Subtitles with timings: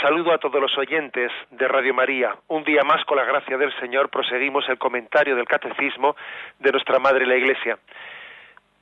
[0.00, 2.34] Saludo a todos los oyentes de Radio María.
[2.48, 6.16] Un día más, con la gracia del Señor, proseguimos el comentario del Catecismo
[6.58, 7.78] de nuestra Madre la Iglesia.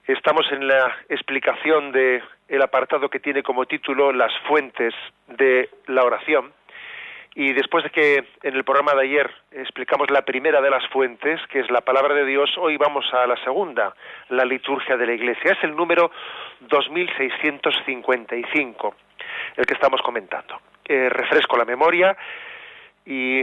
[0.07, 4.95] Estamos en la explicación del el apartado que tiene como título Las fuentes
[5.27, 6.53] de la oración.
[7.35, 11.41] Y después de que en el programa de ayer explicamos la primera de las fuentes,
[11.49, 13.95] que es la palabra de Dios, hoy vamos a la segunda,
[14.29, 15.53] la liturgia de la Iglesia.
[15.53, 16.13] Es el número
[16.61, 18.95] 2655,
[19.57, 22.17] el que estamos comentando refresco la memoria
[23.09, 23.43] y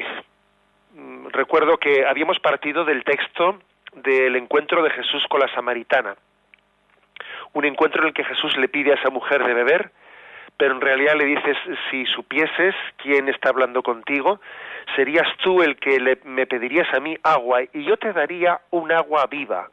[0.94, 3.60] mm, recuerdo que habíamos partido del texto
[3.96, 6.16] del encuentro de Jesús con la samaritana.
[7.54, 9.92] Un encuentro en el que Jesús le pide a esa mujer de beber,
[10.58, 11.58] pero en realidad le dices,
[11.90, 14.40] si supieses quién está hablando contigo,
[14.96, 18.92] serías tú el que le, me pedirías a mí agua y yo te daría un
[18.92, 19.70] agua viva.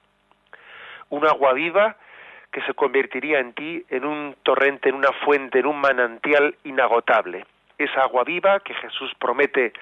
[1.11, 1.97] Un agua viva
[2.51, 7.45] que se convertiría en ti en un torrente, en una fuente, en un manantial inagotable
[7.79, 9.73] esa agua viva que Jesús promete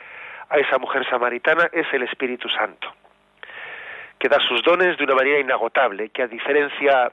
[0.49, 2.93] a esa mujer samaritana es el Espíritu Santo,
[4.19, 7.13] que da sus dones de una manera inagotable, que a diferencia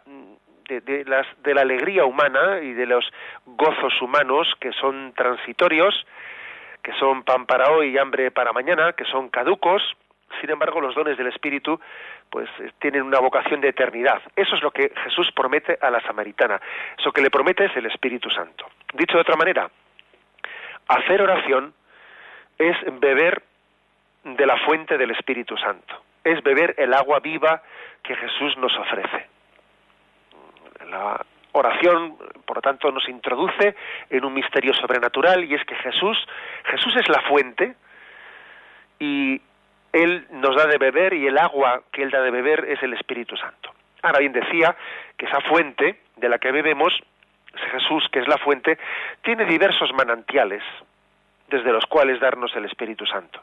[0.67, 3.06] de, las, de la alegría humana y de los
[3.46, 6.06] gozos humanos que son transitorios,
[6.81, 9.84] que son pan para hoy y hambre para mañana, que son caducos,
[10.41, 11.79] sin embargo los dones del Espíritu
[12.29, 14.22] pues tienen una vocación de eternidad.
[14.35, 16.59] Eso es lo que Jesús promete a la samaritana.
[16.97, 18.68] Eso que le promete es el Espíritu Santo.
[18.94, 19.69] Dicho de otra manera,
[20.88, 21.74] hacer oración
[22.58, 23.44] es beber
[24.24, 27.62] de la fuente del Espíritu Santo, es beber el agua viva
[28.03, 29.28] que Jesús nos ofrece.
[30.90, 33.76] La oración, por lo tanto, nos introduce
[34.09, 36.18] en un misterio sobrenatural y es que Jesús,
[36.66, 37.76] Jesús es la fuente
[39.00, 39.42] y
[39.92, 42.94] Él nos da de beber y el agua que Él da de beber es el
[42.94, 43.72] Espíritu Santo.
[44.02, 44.76] Ahora bien, decía
[45.18, 46.94] que esa fuente de la que bebemos
[47.62, 48.78] Jesús, que es la fuente,
[49.22, 50.63] tiene diversos manantiales
[51.50, 53.41] desde los cuales darnos el Espíritu Santo.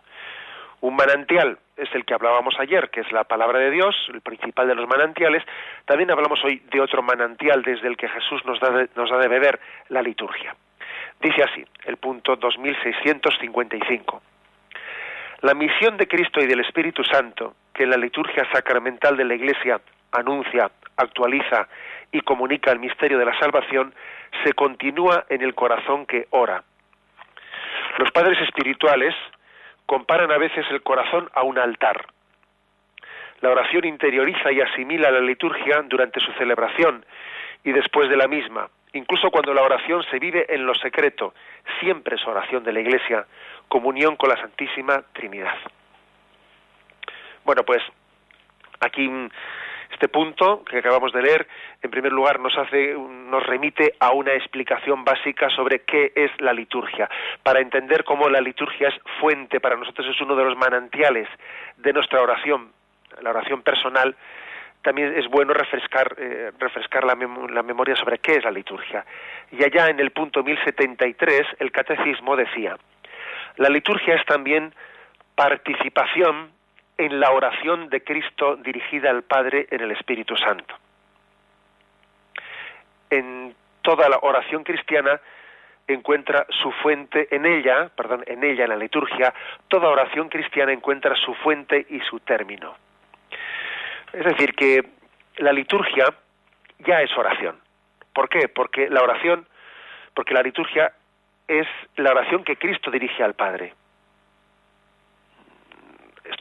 [0.81, 4.69] Un manantial es el que hablábamos ayer, que es la palabra de Dios, el principal
[4.69, 5.43] de los manantiales.
[5.87, 9.17] También hablamos hoy de otro manantial desde el que Jesús nos da de, nos da
[9.17, 9.59] de beber,
[9.89, 10.55] la liturgia.
[11.21, 14.23] Dice así, el punto 2655.
[15.41, 19.81] La misión de Cristo y del Espíritu Santo, que la liturgia sacramental de la Iglesia
[20.13, 21.67] anuncia, actualiza
[22.15, 23.93] y comunica el misterio de la salvación,
[24.45, 26.63] se continúa en el corazón que ora.
[27.99, 29.13] Los padres espirituales
[29.85, 32.07] comparan a veces el corazón a un altar.
[33.41, 37.05] La oración interioriza y asimila la liturgia durante su celebración
[37.65, 41.35] y después de la misma, incluso cuando la oración se vive en lo secreto,
[41.81, 43.27] siempre es oración de la Iglesia,
[43.67, 45.57] comunión con la Santísima Trinidad.
[47.45, 47.83] Bueno, pues
[48.79, 49.11] aquí
[49.95, 51.47] este punto que acabamos de leer,
[51.81, 56.53] en primer lugar, nos hace, nos remite a una explicación básica sobre qué es la
[56.53, 57.09] liturgia,
[57.43, 61.29] para entender cómo la liturgia es fuente para nosotros es uno de los manantiales
[61.77, 62.73] de nuestra oración,
[63.23, 64.17] la oración personal.
[64.83, 67.17] También es bueno refrescar, eh, refrescar la,
[67.51, 69.07] la memoria sobre qué es la liturgia.
[69.51, 72.77] Y allá en el punto 1073 el catecismo decía:
[73.57, 74.75] la liturgia es también
[75.37, 76.54] participación
[76.97, 80.75] en la oración de Cristo dirigida al Padre en el Espíritu Santo.
[83.11, 85.21] En toda la oración cristiana
[85.87, 89.35] encuentra su fuente en ella, perdón, en ella en la liturgia,
[89.69, 92.75] toda oración cristiana encuentra su fuente y su término.
[94.13, 94.83] Es decir, que
[95.37, 96.07] la liturgia
[96.79, 97.57] ya es oración.
[98.13, 98.49] ¿Por qué?
[98.49, 99.47] Porque la oración,
[100.15, 100.93] porque la liturgia
[101.49, 103.75] es la oración que Cristo dirige al Padre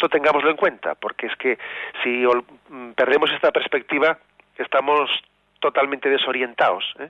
[0.04, 1.58] esto tengámoslo en cuenta, porque es que
[2.04, 2.26] si
[2.70, 4.18] mm, perdemos esta perspectiva,
[4.58, 5.10] estamos
[5.62, 6.84] totalmente desorientados.
[7.00, 7.10] ¿eh?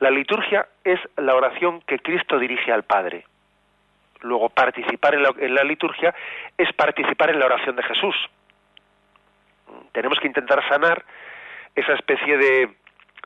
[0.00, 3.24] La liturgia es la oración que Cristo dirige al Padre.
[4.20, 6.14] Luego, participar en la, en la liturgia
[6.58, 8.16] es participar en la oración de Jesús.
[9.92, 11.02] Tenemos que intentar sanar
[11.74, 12.70] esa especie de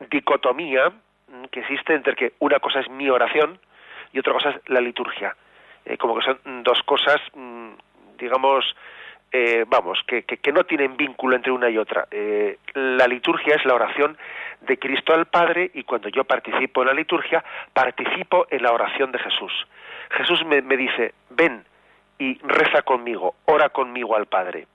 [0.08, 3.58] dicotomía mm, que existe entre que una cosa es mi oración
[4.12, 5.34] y otra cosa es la liturgia.
[5.84, 7.72] Eh, como que son dos cosas mm,
[8.18, 8.64] digamos,
[9.36, 12.06] eh, vamos, que, que, no tienen vínculo entre una y otra.
[12.10, 14.16] Eh, la liturgia es la oración
[14.60, 19.10] de Cristo al Padre y cuando yo participo en la liturgia, participo en la oración
[19.10, 19.52] de Jesús.
[20.10, 21.64] Jesús me, dice, ven
[22.16, 24.68] y reza conmigo, ora conmigo al Padre.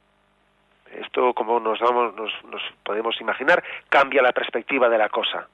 [0.92, 5.48] Esto, como nos, nos, podemos imaginar, cambia la perspectiva de la cosa.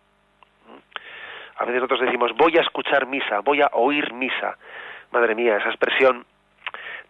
[1.57, 4.57] A veces nosotros decimos, voy a escuchar misa, voy a oír misa.
[5.11, 6.25] Madre mía, esa expresión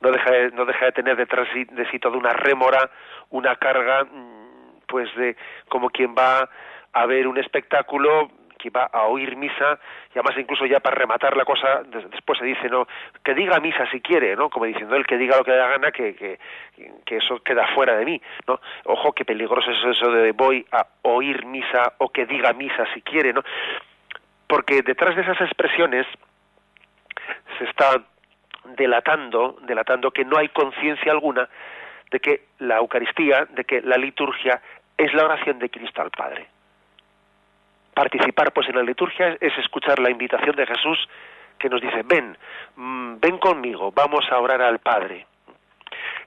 [0.02, 2.90] no deja de, no deja de tener detrás de sí toda una rémora,
[3.30, 5.36] una carga, mm, pues de
[5.70, 6.50] como quien va
[6.94, 11.36] a ver un espectáculo que va a oír misa y además incluso ya para rematar
[11.38, 12.88] la cosa después se dice no
[13.24, 15.68] que diga misa si quiere no como diciendo él que diga lo que le da
[15.68, 16.40] gana que, que,
[17.06, 20.88] que eso queda fuera de mí no ojo qué peligroso es eso de voy a
[21.04, 23.44] oír misa o que diga misa si quiere no
[24.48, 26.08] porque detrás de esas expresiones
[27.58, 28.02] se está
[28.78, 31.48] delatando delatando que no hay conciencia alguna
[32.12, 34.62] de que la Eucaristía de que la liturgia
[34.98, 36.48] es la oración de Cristo al Padre
[37.96, 41.00] participar pues en la liturgia es escuchar la invitación de Jesús
[41.58, 42.38] que nos dice, ven,
[42.76, 45.26] mm, ven conmigo, vamos a orar al Padre.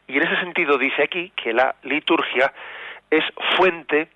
[0.06, 2.52] Y en ese sentido dice aquí que la liturgia
[3.10, 3.24] es
[3.56, 4.08] fuente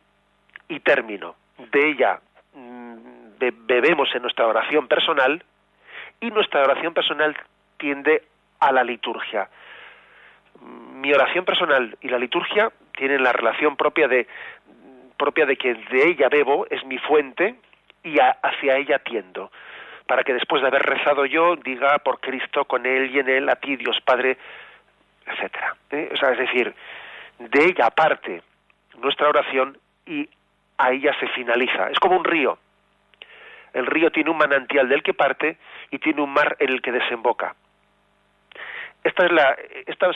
[0.68, 1.36] y término.
[1.70, 2.18] De ella
[2.54, 2.96] mm,
[3.66, 5.44] bebemos en nuestra oración personal
[6.20, 7.36] y nuestra oración personal
[7.82, 8.22] tiende
[8.60, 9.48] a la liturgia.
[10.94, 14.28] Mi oración personal y la liturgia tienen la relación propia de
[15.16, 17.56] propia de que de ella bebo, es mi fuente,
[18.02, 19.52] y hacia ella tiendo,
[20.06, 23.48] para que después de haber rezado yo diga por Cristo, con Él y en Él,
[23.48, 24.36] a ti Dios Padre,
[25.26, 25.76] etcétera.
[25.90, 26.08] ¿eh?
[26.12, 26.74] Es decir,
[27.38, 28.42] de ella parte
[28.98, 30.28] nuestra oración y
[30.78, 31.90] a ella se finaliza.
[31.90, 32.58] Es como un río.
[33.72, 35.56] El río tiene un manantial del que parte
[35.90, 37.54] y tiene un mar en el que desemboca.
[39.04, 39.56] Esta, es la,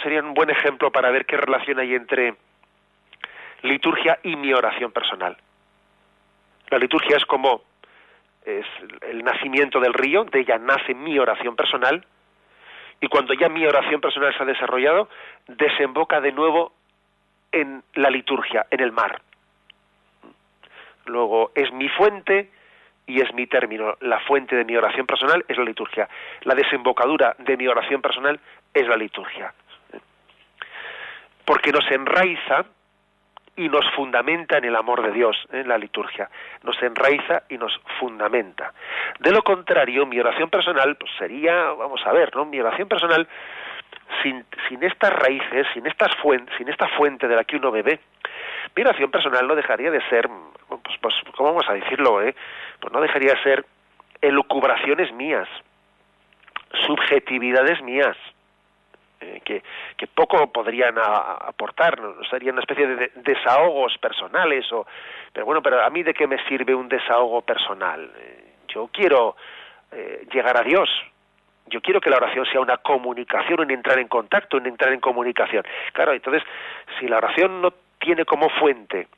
[0.02, 2.34] sería un buen ejemplo para ver qué relación hay entre
[3.62, 5.36] liturgia y mi oración personal.
[6.70, 7.62] La liturgia es como
[8.44, 8.66] es
[9.02, 12.04] el nacimiento del río, de ella nace mi oración personal,
[13.00, 15.08] y cuando ya mi oración personal se ha desarrollado,
[15.48, 16.72] desemboca de nuevo
[17.52, 19.20] en la liturgia, en el mar.
[21.06, 22.50] Luego es mi fuente
[23.06, 23.96] y es mi término.
[24.00, 26.08] La fuente de mi oración personal es la liturgia.
[26.42, 28.40] La desembocadura de mi oración personal
[28.76, 29.52] es la liturgia.
[31.44, 32.66] Porque nos enraiza
[33.56, 36.28] y nos fundamenta en el amor de Dios, en la liturgia.
[36.62, 38.72] Nos enraiza y nos fundamenta.
[39.18, 42.44] De lo contrario, mi oración personal pues, sería, vamos a ver, ¿no?
[42.44, 43.26] Mi oración personal,
[44.22, 48.00] sin, sin estas raíces, sin, estas fuentes, sin esta fuente de la que uno bebe,
[48.74, 50.28] mi oración personal no dejaría de ser,
[50.68, 52.22] pues, pues ¿cómo vamos a decirlo?
[52.22, 52.34] Eh?
[52.80, 53.64] Pues no dejaría de ser
[54.20, 55.48] elucubraciones mías,
[56.86, 58.16] subjetividades mías,
[59.20, 61.98] eh, que, poco podrían aportar,
[62.30, 64.86] serían una especie de desahogos personales, o,
[65.32, 68.10] pero bueno, pero a mí de qué me sirve un desahogo personal?
[68.18, 69.36] Eh, yo quiero
[69.92, 70.88] eh, llegar a Dios,
[71.66, 75.00] yo quiero que la oración sea una comunicación, un entrar en contacto, un entrar en
[75.00, 75.64] comunicación.
[75.92, 76.42] Claro, entonces,
[76.98, 79.08] si la oración no tiene como fuente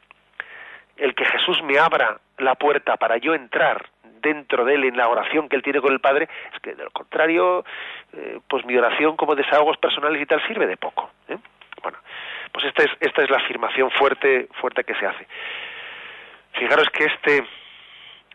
[0.97, 3.89] el que Jesús me abra la puerta para yo entrar
[4.21, 6.85] dentro de él en la oración que él tiene con el Padre, es que de
[6.85, 7.65] lo contrario,
[8.13, 11.11] eh, pues mi oración como desahogos personales y tal sirve de poco.
[11.29, 11.37] ¿eh?
[11.83, 11.99] Bueno,
[12.53, 15.27] pues esta es, esta es la afirmación fuerte, fuerte que se hace.
[16.53, 17.47] Fijaros que este,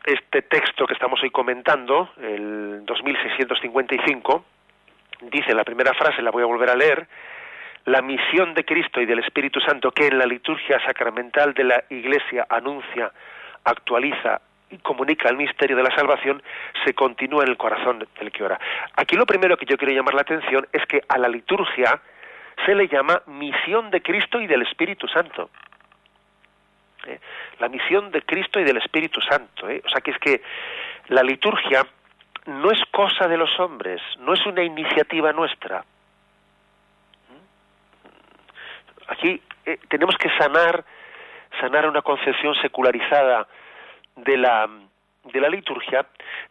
[0.06, 4.46] este texto que estamos hoy comentando, el 2655,
[5.22, 7.08] dice la primera frase, la voy a volver a leer,
[7.86, 11.84] la misión de Cristo y del Espíritu Santo que en la liturgia sacramental de la
[11.90, 13.12] Iglesia anuncia,
[13.64, 16.42] actualiza y comunica el misterio de la salvación,
[16.84, 18.60] se continúa en el corazón del que ora.
[18.96, 22.02] Aquí lo primero que yo quiero llamar la atención es que a la liturgia
[22.66, 25.50] se le llama misión de Cristo y del Espíritu Santo.
[27.06, 27.20] ¿Eh?
[27.60, 29.70] La misión de Cristo y del Espíritu Santo.
[29.70, 29.82] ¿eh?
[29.86, 30.42] O sea que es que
[31.10, 31.86] la liturgia
[32.46, 35.80] no es cosa de los hombres, no es una iniciativa nuestra.
[37.30, 39.12] ¿Mm?
[39.12, 40.84] Aquí eh, tenemos que sanar,
[41.64, 43.48] sanar una concepción secularizada
[44.18, 44.70] de la,
[45.32, 46.06] de la liturgia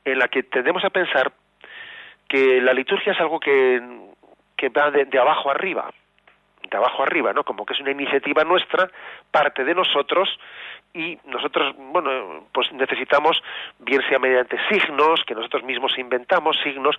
[0.06, 1.30] en la que tendemos a pensar
[2.26, 3.78] que la liturgia es algo que,
[4.74, 5.92] va de, de abajo arriba,
[6.70, 7.44] de abajo arriba, ¿no?
[7.44, 8.90] Como que es una iniciativa nuestra,
[9.30, 10.30] parte de nosotros
[10.94, 13.42] y nosotros, bueno, pues necesitamos,
[13.80, 16.96] bien sea mediante signos, que nosotros mismos inventamos, signos,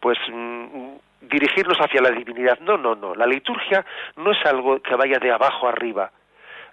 [0.00, 2.58] pues mm, dirigirnos hacia la divinidad.
[2.58, 3.14] No, no, no.
[3.14, 3.84] La liturgia
[4.16, 6.10] no es algo que vaya de abajo arriba.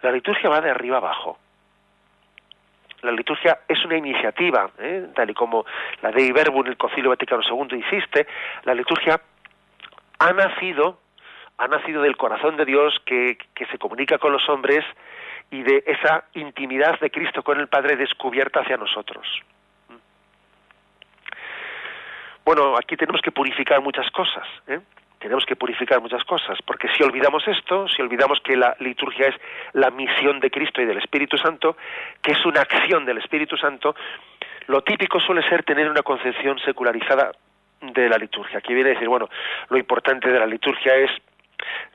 [0.02, 1.38] La liturgia va de arriba abajo.
[3.02, 5.08] La liturgia es una iniciativa, ¿eh?
[5.16, 5.66] tal y como
[6.02, 8.28] la de Verbum en el Concilio Vaticano II insiste,
[8.64, 9.22] la liturgia
[10.20, 11.00] ha nacido,
[11.58, 14.84] ha nacido del corazón de Dios que, que se comunica con los hombres
[15.50, 19.26] y de esa intimidad de Cristo con el Padre descubierta hacia nosotros.
[22.46, 24.48] Bueno, aquí tenemos que purificar muchas cosas.
[24.68, 24.80] ¿eh?
[25.20, 29.36] Tenemos que purificar muchas cosas, porque si olvidamos esto, si olvidamos que la liturgia es
[29.74, 31.76] la misión de Cristo y del Espíritu Santo,
[32.22, 33.96] que es una acción del Espíritu Santo,
[34.68, 37.32] lo típico suele ser tener una concepción secularizada
[37.82, 39.30] de la liturgia, que viene a decir, bueno,
[39.70, 41.12] lo importante de la liturgia es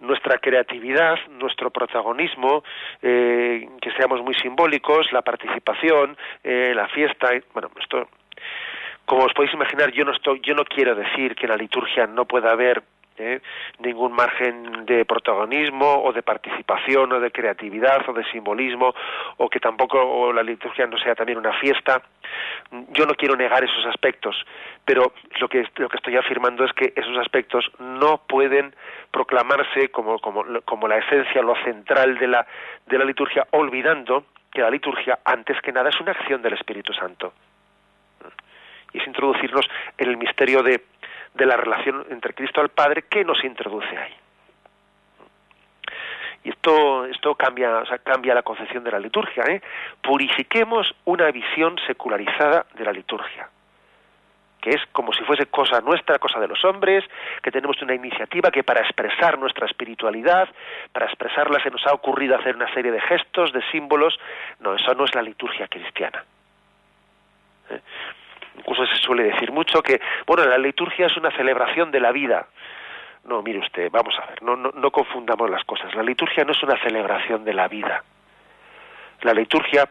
[0.01, 2.63] nuestra creatividad, nuestro protagonismo,
[3.01, 8.09] eh, que seamos muy simbólicos, la participación, eh, la fiesta, bueno, esto
[9.07, 12.07] como os podéis imaginar, yo no estoy, yo no quiero decir que en la liturgia
[12.07, 12.83] no pueda haber
[13.19, 13.41] ¿eh?
[13.79, 18.95] ningún margen de protagonismo o de participación o de creatividad o de simbolismo
[19.37, 22.03] o que tampoco la liturgia no sea también una fiesta.
[22.91, 24.37] Yo no quiero negar esos aspectos,
[24.85, 28.75] pero lo que, lo que estoy afirmando es que esos aspectos no pueden
[29.11, 32.47] proclamarse como, como, como la esencia, lo central de la,
[32.87, 36.93] de la liturgia, olvidando que la liturgia, antes que nada, es una acción del Espíritu
[36.93, 37.33] Santo.
[38.93, 39.67] Y es introducirnos
[39.99, 40.81] en el misterio de,
[41.35, 44.15] de la relación entre Cristo al Padre que nos introduce ahí.
[46.45, 49.45] Y esto, esto cambia, o cambia la concepción de la liturgia.
[49.45, 49.63] ¿eh?
[50.03, 53.49] Purifiquemos una visión secularizada de la liturgia,
[54.61, 57.03] que es como si fuese cosa nuestra, cosa de los hombres,
[57.43, 60.49] que tenemos una iniciativa que para expresar nuestra espiritualidad,
[60.93, 64.19] para expresarla se nos ha ocurrido hacer una serie de gestos, de símbolos.
[64.61, 66.25] No, eso no es la liturgia cristiana.
[67.71, 67.81] ¿eh?
[68.57, 72.47] Incluso se suele decir mucho que, bueno, la liturgia es una celebración de la vida.
[73.25, 75.95] No, mire usted, vamos a ver, no, no, no confundamos las cosas.
[75.95, 78.05] La liturgia no es una celebración de la vida.
[79.23, 79.89] La liturgia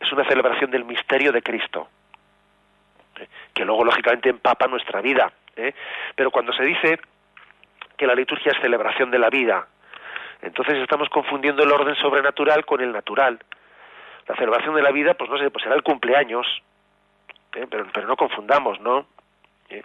[0.00, 1.88] es una celebración del misterio de Cristo,
[3.18, 3.26] ¿eh?
[3.52, 5.32] que luego lógicamente empapa nuestra vida.
[5.56, 5.74] ¿eh?
[6.14, 7.00] Pero cuando se dice
[7.96, 9.66] que la liturgia es celebración de la vida,
[10.42, 13.38] entonces estamos confundiendo el orden sobrenatural con el natural.
[14.28, 16.46] La celebración de la vida, pues no sé, pues será el cumpleaños,
[17.56, 17.66] ¿eh?
[17.68, 19.06] pero, pero no confundamos, ¿no?
[19.70, 19.82] ¿Eh?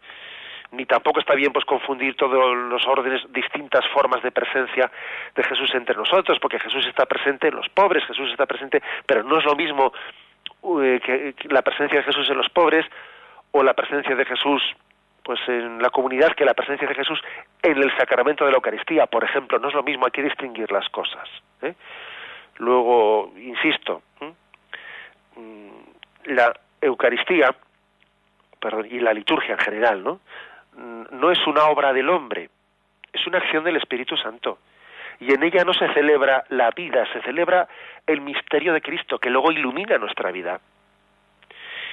[0.72, 4.90] Ni tampoco está bien pues confundir todos los órdenes, distintas formas de presencia
[5.36, 9.24] de Jesús entre nosotros, porque Jesús está presente en los pobres, Jesús está presente, pero
[9.24, 9.92] no es lo mismo
[10.82, 12.86] eh, que, la presencia de Jesús en los pobres
[13.52, 14.62] o la presencia de Jesús
[15.24, 17.22] pues en la comunidad que la presencia de Jesús
[17.62, 20.72] en el sacramento de la Eucaristía, por ejemplo, no es lo mismo, hay que distinguir
[20.72, 21.30] las cosas.
[22.58, 24.02] Luego, insisto,
[25.36, 26.52] mm, la
[26.82, 27.56] Eucaristía,
[28.90, 30.20] y la liturgia en general, ¿no?
[31.12, 32.50] No es una obra del hombre,
[33.12, 34.60] es una acción del Espíritu Santo.
[35.20, 37.68] Y en ella no se celebra la vida, se celebra
[38.08, 40.60] el misterio de Cristo, que luego ilumina nuestra vida.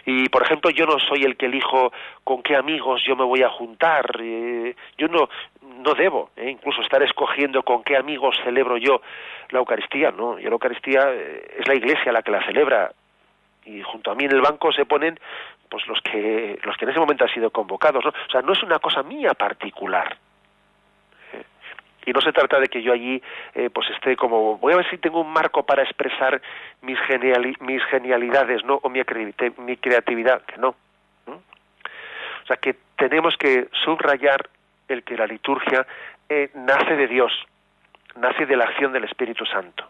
[0.07, 1.93] Y, por ejemplo, yo no soy el que elijo
[2.25, 4.17] con qué amigos yo me voy a juntar.
[4.19, 5.29] Eh, yo no,
[5.61, 9.03] no debo eh, incluso estar escogiendo con qué amigos celebro yo
[9.51, 10.11] la Eucaristía.
[10.11, 12.91] No, yo la Eucaristía eh, es la Iglesia la que la celebra
[13.69, 15.19] y junto a mí en el banco se ponen
[15.69, 18.11] pues los que los que en ese momento han sido convocados ¿no?
[18.11, 20.17] o sea no es una cosa mía particular
[21.35, 21.45] ¿eh?
[22.07, 23.23] y no se trata de que yo allí
[23.55, 26.41] eh, pues esté como voy a ver si tengo un marco para expresar
[26.81, 26.99] mis
[27.61, 29.03] mis genialidades no o mi,
[29.59, 30.75] mi creatividad que no
[31.29, 34.49] o sea que tenemos que subrayar
[34.89, 35.87] el que la liturgia
[36.31, 37.33] eh, nace de Dios
[38.17, 39.85] nace de la acción del Espíritu Santo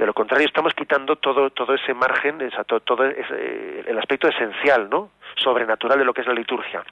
[0.00, 2.38] de lo contrario, estamos quitando todo, todo ese margen,
[2.86, 5.10] todo, ese, el aspecto esencial, ¿no?
[5.36, 6.82] Sobrenatural de lo que es la liturgia.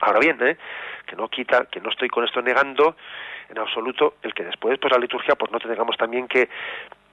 [0.00, 0.58] Ahora bien, ¿eh?
[1.06, 2.96] que no quita, que no estoy con esto negando
[3.48, 6.50] en absoluto el que después, pues la liturgia, pues no tengamos también que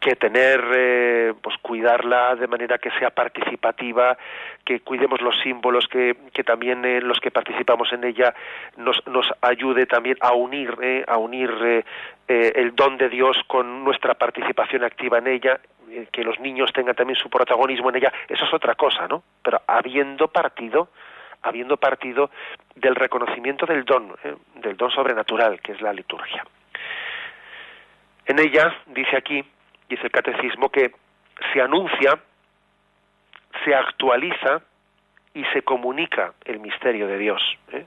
[0.02, 4.18] que tener, eh, pues cuidarla de manera que sea participativa,
[4.66, 8.34] que cuidemos los símbolos, que, que también eh, los que participamos en ella
[8.78, 11.84] nos, nos ayude también a unir, eh, a unir eh,
[12.56, 15.60] el don de Dios con nuestra participación activa en ella,
[16.12, 19.22] que los niños tengan también su protagonismo en ella, eso es otra cosa, ¿no?
[19.44, 20.90] Pero habiendo partido,
[21.44, 22.32] habiendo partido
[22.76, 24.16] del reconocimiento del don,
[24.56, 26.44] del don sobrenatural, que es la liturgia.
[28.26, 29.44] En ella, dice aquí,
[29.92, 30.94] dice el catecismo, que
[31.54, 32.20] se anuncia,
[33.64, 34.62] se actualiza
[35.34, 37.86] y se comunica el misterio de Dios, ¿eh?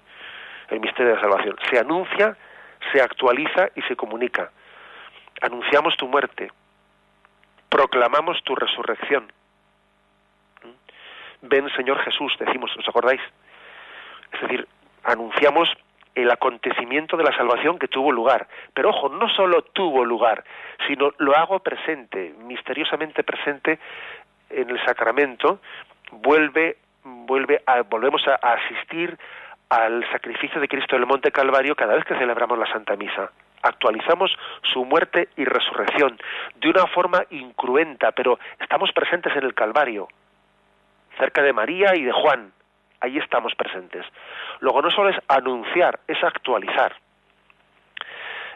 [0.68, 1.56] el misterio de la salvación.
[1.70, 2.36] Se anuncia,
[2.92, 4.50] se actualiza y se comunica.
[5.40, 6.50] Anunciamos tu muerte,
[7.68, 9.32] proclamamos tu resurrección.
[10.62, 11.48] ¿Mm?
[11.48, 13.20] Ven Señor Jesús, decimos, ¿os acordáis?
[14.32, 14.68] Es decir,
[15.04, 15.68] anunciamos
[16.14, 18.46] el acontecimiento de la salvación que tuvo lugar.
[18.72, 20.44] Pero ojo, no solo tuvo lugar,
[20.86, 23.78] sino lo hago presente, misteriosamente presente
[24.50, 25.60] en el sacramento,
[26.12, 29.16] vuelve, vuelve a, volvemos a, asistir
[29.70, 33.30] al sacrificio de Cristo en el Monte Calvario cada vez que celebramos la Santa Misa.
[33.62, 34.30] actualizamos
[34.62, 36.18] su muerte y resurrección
[36.56, 40.06] de una forma incruenta, pero estamos presentes en el Calvario,
[41.18, 42.52] cerca de María y de Juan.
[43.04, 44.06] Ahí estamos presentes.
[44.60, 46.96] Luego no solo es anunciar, es actualizar.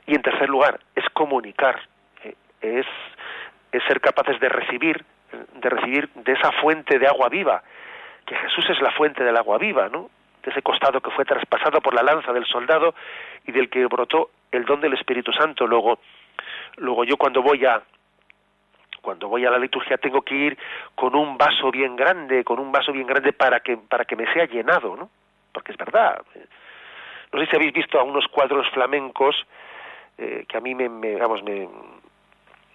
[0.06, 1.78] Y en tercer lugar, es comunicar,
[2.24, 2.86] eh, es,
[3.70, 5.04] es ser capaces de recibir,
[5.52, 7.62] de recibir de esa fuente de agua viva,
[8.24, 10.08] que Jesús es la fuente del agua viva, ¿no?
[10.42, 12.94] De ese costado que fue traspasado por la lanza del soldado
[13.46, 15.66] y del que brotó el don del Espíritu Santo.
[15.66, 15.98] Luego,
[16.78, 17.82] luego yo cuando voy a
[19.00, 20.58] cuando voy a la liturgia tengo que ir
[20.94, 24.32] con un vaso bien grande, con un vaso bien grande para que para que me
[24.32, 25.10] sea llenado, ¿no?
[25.52, 26.20] Porque es verdad.
[27.32, 29.36] No sé si habéis visto a unos cuadros flamencos
[30.16, 31.16] eh, que a mí me, me,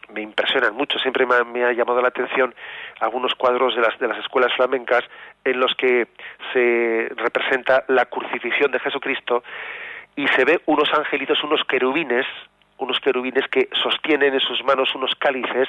[0.10, 1.00] me, impresionan mucho.
[1.00, 2.54] Siempre me ha, llamado la atención
[3.00, 5.04] algunos cuadros de las, de las escuelas flamencas
[5.44, 6.08] en los que
[6.54, 9.44] se representa la crucifixión de Jesucristo
[10.16, 12.26] y se ve unos angelitos, unos querubines,
[12.78, 15.68] unos querubines que sostienen en sus manos unos cálices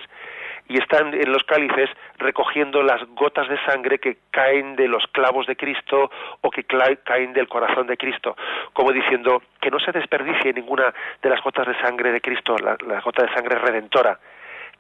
[0.69, 5.47] y están en los cálices recogiendo las gotas de sangre que caen de los clavos
[5.47, 8.37] de Cristo o que caen del corazón de Cristo,
[8.73, 13.01] como diciendo que no se desperdicie ninguna de las gotas de sangre de Cristo, la,
[13.01, 14.19] gota de sangre redentora,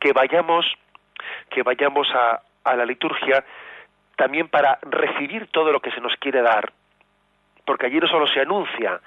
[0.01, 0.67] que vayamos,
[1.51, 3.45] que vayamos a, a la liturgia
[4.17, 6.73] también para recibir todo lo que se nos quiere dar,
[7.67, 9.01] porque allí no solo se anuncia,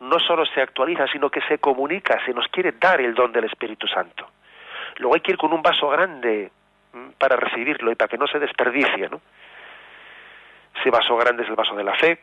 [0.00, 3.44] no solo se actualiza, sino que se comunica, se nos quiere dar el don del
[3.44, 4.26] Espíritu Santo.
[5.02, 6.52] Luego hay que ir con un vaso grande
[7.18, 9.20] para recibirlo y para que no se desperdicie, ¿no?
[10.78, 12.20] Ese vaso grande es el vaso de la fe,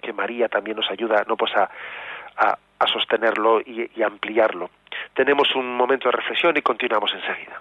[0.00, 1.68] que María también nos ayuda, no pues a,
[2.38, 4.70] a, sostenerlo y, y ampliarlo.
[5.14, 7.60] Tenemos un momento de reflexión y continuamos enseguida.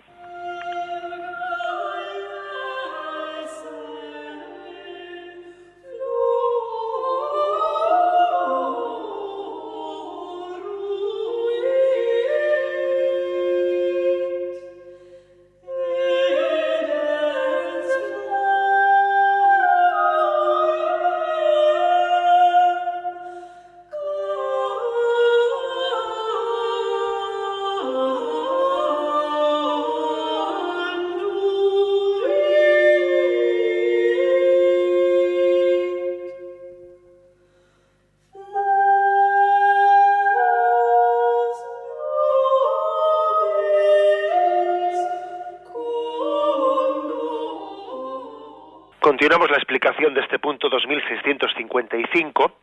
[49.32, 52.60] La explicación de este punto 2655,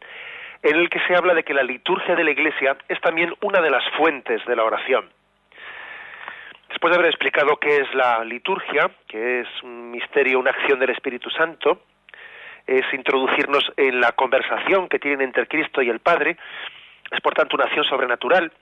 [0.63, 3.63] en el que se habla de que la liturgia de la Iglesia es también una
[3.63, 5.09] de las fuentes de la oración.
[6.69, 10.91] Después de haber explicado qué es la liturgia, que es un misterio, una acción del
[10.91, 11.85] Espíritu Santo,
[12.67, 16.37] es introducirnos en la conversación que tienen entre Cristo y el Padre,
[17.11, 18.53] es por tanto una acción sobrenatural.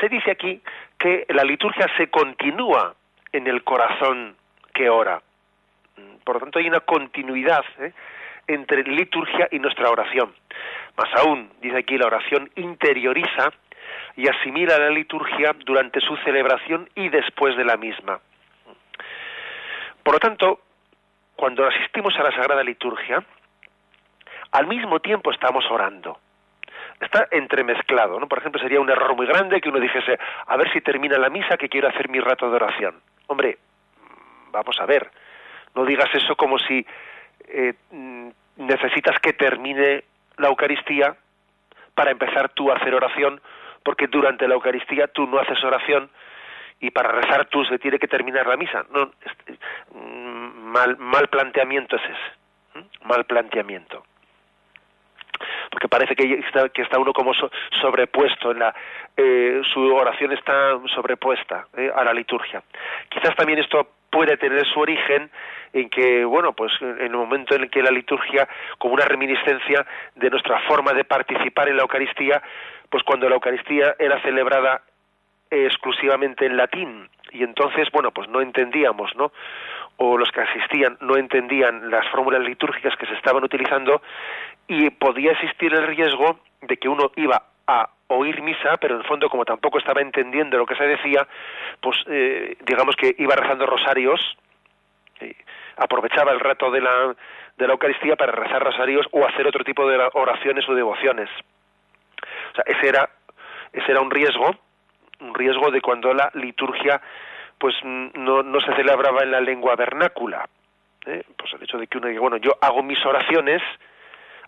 [0.00, 0.60] Se dice aquí
[0.98, 2.96] que la liturgia se continúa
[3.32, 4.34] en el corazón
[4.74, 5.22] que ora.
[6.24, 7.92] Por lo tanto, hay una continuidad ¿eh?
[8.46, 10.34] entre liturgia y nuestra oración.
[10.96, 13.52] Más aún, dice aquí, la oración interioriza
[14.16, 18.20] y asimila la liturgia durante su celebración y después de la misma.
[20.02, 20.60] Por lo tanto,
[21.36, 23.24] cuando asistimos a la Sagrada Liturgia,
[24.52, 26.18] al mismo tiempo estamos orando.
[27.00, 28.28] Está entremezclado, ¿no?
[28.28, 31.30] Por ejemplo, sería un error muy grande que uno dijese, a ver si termina la
[31.30, 33.00] misa que quiero hacer mi rato de oración.
[33.26, 33.58] Hombre,
[34.52, 35.10] vamos a ver,
[35.74, 36.84] no digas eso como si
[37.48, 40.04] eh, mm, necesitas que termine
[40.38, 41.16] la Eucaristía
[41.94, 43.40] para empezar tú a hacer oración,
[43.82, 46.10] porque durante la Eucaristía tú no haces oración
[46.80, 48.84] y para rezar tú se tiene que terminar la misa.
[48.90, 49.12] No,
[49.94, 52.86] mm, mal, mal planteamiento es ese.
[53.04, 54.04] Mal planteamiento
[55.82, 57.32] porque parece que está, que está uno como
[57.80, 58.74] sobrepuesto en la
[59.16, 62.62] eh, su oración está sobrepuesta eh, a la liturgia
[63.08, 65.30] quizás también esto puede tener su origen
[65.72, 69.86] en que, bueno, pues en el momento en el que la liturgia, como una reminiscencia
[70.16, 72.42] de nuestra forma de participar en la Eucaristía,
[72.90, 74.82] pues cuando la Eucaristía era celebrada
[75.50, 79.32] exclusivamente en latín y entonces, bueno, pues no entendíamos, ¿no?
[79.96, 84.02] O los que asistían no entendían las fórmulas litúrgicas que se estaban utilizando
[84.66, 89.06] y podía existir el riesgo de que uno iba a oír misa, pero en el
[89.06, 91.26] fondo como tampoco estaba entendiendo lo que se decía,
[91.80, 94.20] pues eh, digamos que iba rezando rosarios,
[95.76, 97.14] aprovechaba el rato de la,
[97.56, 101.28] de la Eucaristía para rezar rosarios o hacer otro tipo de oraciones o devociones.
[102.52, 103.08] O sea, ese era,
[103.72, 104.50] ese era un riesgo,
[105.20, 107.00] un riesgo de cuando la liturgia
[107.62, 110.48] pues no, no se celebraba en la lengua vernácula.
[111.06, 111.22] ¿eh?
[111.38, 113.62] Pues el hecho de que uno diga, bueno, yo hago mis oraciones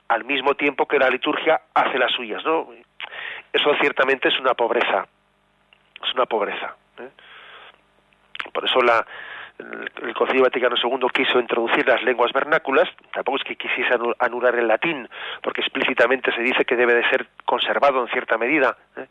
[0.09, 2.68] al mismo tiempo que la liturgia hace las suyas, ¿no?
[3.53, 5.07] Eso ciertamente es una pobreza,
[6.05, 6.74] es una pobreza.
[6.98, 7.11] ¿eh?
[8.53, 9.07] Por eso la,
[10.03, 14.66] el Concilio Vaticano II quiso introducir las lenguas vernáculas, tampoco es que quisiese anular el
[14.66, 15.09] latín,
[15.40, 18.77] porque explícitamente se dice que debe de ser conservado en cierta medida.
[18.96, 19.07] ¿eh?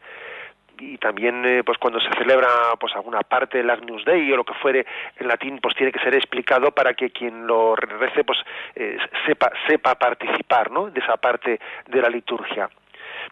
[0.80, 2.48] Y también eh, pues cuando se celebra
[2.80, 4.86] pues alguna parte del Agnus Dei o lo que fuere
[5.18, 8.40] en latín pues tiene que ser explicado para que quien lo rece pues
[8.76, 10.90] eh, sepa sepa participar ¿no?
[10.90, 12.70] de esa parte de la liturgia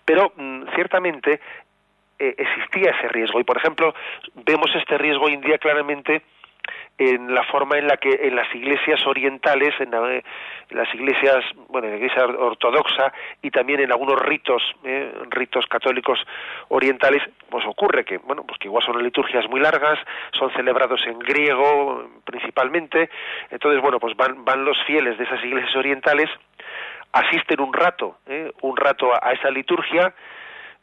[0.06, 1.40] pero mm, ciertamente
[2.20, 3.94] eh, existía ese riesgo y por ejemplo
[4.46, 6.22] vemos este riesgo hoy en día claramente
[6.98, 11.94] en la forma en la que en las iglesias orientales, en, las iglesias, bueno, en
[11.94, 16.20] la iglesia ortodoxa y también en algunos ritos, eh, ritos católicos
[16.70, 19.98] orientales, pues ocurre que, bueno, pues que igual son liturgias muy largas,
[20.38, 23.10] son celebrados en griego principalmente,
[23.50, 26.30] entonces, bueno, pues van, van los fieles de esas iglesias orientales,
[27.14, 30.14] asisten un rato, eh, un rato a, esa liturgia,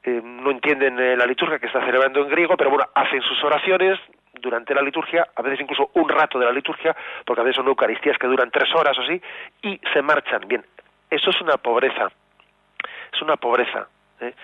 [0.02, 3.98] eh, no entienden la liturgia que está celebrando en griego, pero bueno, hacen sus oraciones,
[4.40, 7.68] durante la liturgia, a veces incluso un rato de la liturgia, porque a veces son
[7.68, 9.20] eucaristías que duran tres horas o así,
[9.62, 10.42] y se marchan.
[10.46, 10.64] Bien,
[11.10, 12.08] eso es una pobreza,
[13.12, 13.88] es una pobreza,
[14.20, 14.34] ¿eh?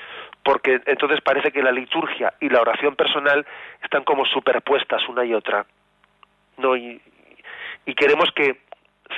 [0.43, 3.47] porque entonces parece que la liturgia y la oración personal
[3.83, 5.67] están como superpuestas una y otra.
[6.59, 7.01] No, y,
[7.87, 8.61] y queremos que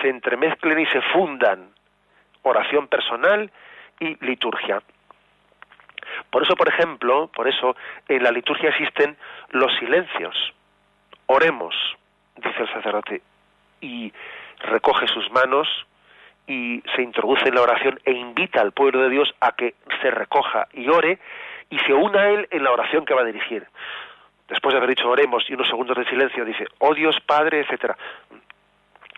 [0.00, 1.70] se entremezclen y se fundan
[2.42, 3.50] oración personal
[4.00, 4.80] y liturgia.
[6.30, 7.76] Por eso, por ejemplo, por eso
[8.08, 9.16] en la liturgia existen
[9.50, 10.54] los silencios.
[11.26, 11.74] Oremos,
[12.36, 13.22] dice el sacerdote,
[13.80, 14.12] y
[14.60, 15.68] recoge sus manos
[16.46, 20.10] y se introduce en la oración e invita al pueblo de Dios a que se
[20.10, 21.18] recoja y ore
[21.70, 23.66] y se una a él en la oración que va a dirigir.
[24.48, 27.96] Después de haber dicho oremos y unos segundos de silencio, dice, oh Dios Padre, etcétera.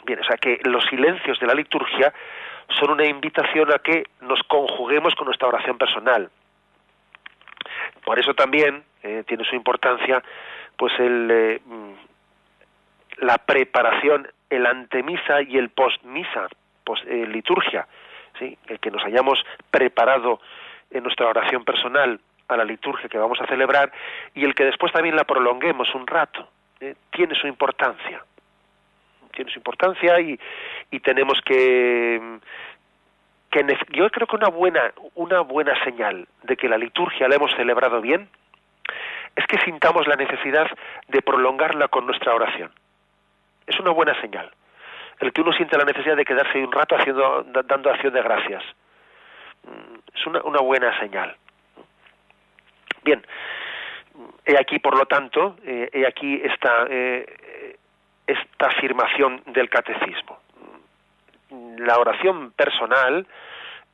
[0.07, 2.15] Bien, o sea que los silencios de la liturgia
[2.79, 6.31] son una invitación a que nos conjuguemos con nuestra oración personal.
[8.05, 10.23] Por eso también eh, tiene su importancia
[10.79, 16.49] pues el, eh, mm, la preparación, el antemisa y el postmisa,
[16.85, 17.87] post, eh, liturgia,
[18.39, 18.57] ¿sí?
[18.69, 20.41] el que nos hayamos preparado
[20.91, 23.93] en nuestra oración personal a la liturgia que vamos a celebrar
[24.35, 26.49] y el que después también la prolonguemos un rato,
[26.81, 26.95] ¿eh?
[27.11, 28.25] tiene su importancia,
[29.35, 30.39] tiene su importancia y,
[30.93, 32.39] y tenemos que,
[33.51, 37.51] que yo creo que una buena una buena señal de que la liturgia la hemos
[37.57, 38.29] celebrado bien
[39.39, 40.67] es que sintamos la necesidad
[41.07, 42.73] de prolongarla con nuestra oración.
[43.69, 44.51] Es una buena señal.
[45.21, 48.65] El que uno siente la necesidad de quedarse un rato haciendo, dando acción de gracias.
[49.63, 51.37] Mm, es una, buena señal.
[53.05, 53.25] Bien,
[54.45, 56.43] he aquí, por lo tanto, eh, he aquí
[56.91, 57.77] eh,
[58.27, 60.41] esta afirmación del catecismo.
[61.79, 63.25] La oración personal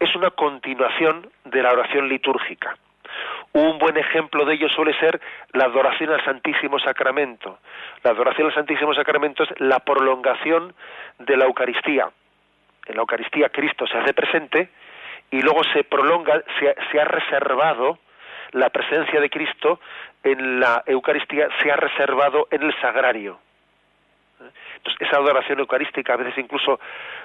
[0.00, 2.78] es una continuación de la oración litúrgica.
[3.56, 5.20] Un buen ejemplo de ello suele ser
[5.52, 7.60] la adoración al Santísimo Sacramento.
[8.02, 10.74] La adoración al Santísimo Sacramento es la prolongación
[11.20, 12.10] de la Eucaristía.
[12.86, 14.70] En la Eucaristía Cristo se hace presente
[15.30, 18.00] y luego se prolonga, se, ha reservado
[18.50, 19.78] la presencia de Cristo
[20.24, 23.38] en la Eucaristía, se ha reservado en el sagrario.
[24.84, 26.78] Entonces, esa adoración eucarística, a veces incluso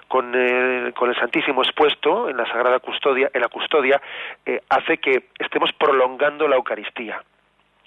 [0.07, 4.01] con, el, con el Santísimo expuesto en la Sagrada Custodia, en la custodia,
[4.45, 7.21] eh, hace que estemos prolongando la Eucaristía.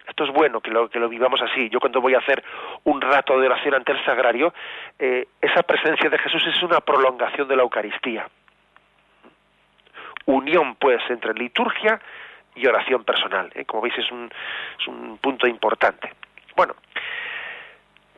[0.07, 1.71] Esto es bueno que lo, que lo vivamos así.
[1.71, 2.45] Yo cuando voy a hacer
[2.85, 4.53] un rato de oración ante el sagrario,
[4.99, 8.29] eh, esa presencia de Jesús es una prolongación de la Eucaristía.
[10.27, 11.99] Unión, pues, entre liturgia
[12.55, 13.51] y oración personal.
[13.55, 13.65] ¿eh?
[13.65, 14.31] Como veis, es un,
[14.79, 16.13] es un punto importante.
[16.57, 16.75] Bueno,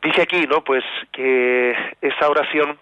[0.05, 0.63] Dice aquí, ¿no?
[0.63, 2.77] Pues que esa oración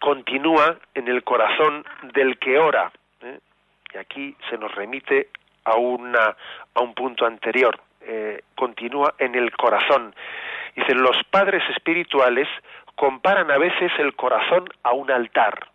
[0.00, 2.90] continúa en el corazón del que ora.
[3.22, 3.38] ¿eh?
[3.94, 5.28] Y aquí se nos remite
[5.64, 6.36] a, una,
[6.74, 7.78] a un punto anterior.
[8.00, 10.16] Eh, continúa en el corazón.
[10.74, 12.48] Dicen, los padres espirituales
[12.96, 15.68] comparan a veces el corazón a un altar.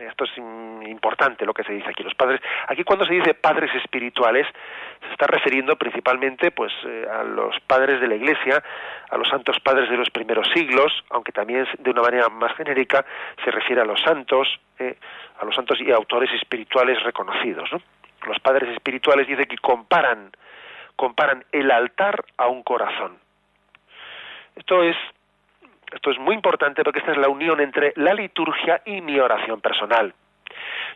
[0.00, 2.02] Esto es importante lo que se dice aquí.
[2.02, 4.46] Los padres, aquí cuando se dice padres espirituales,
[5.00, 8.62] se está refiriendo principalmente, pues, eh, a los padres de la Iglesia,
[9.10, 13.04] a los santos padres de los primeros siglos, aunque también de una manera más genérica
[13.44, 14.96] se refiere a los santos, eh,
[15.38, 17.70] a los santos y autores espirituales reconocidos.
[18.26, 20.30] Los padres espirituales dice que comparan,
[20.96, 23.18] comparan el altar a un corazón.
[24.56, 24.96] Esto es
[25.92, 29.60] esto es muy importante porque esta es la unión entre la liturgia y mi oración
[29.60, 30.14] personal.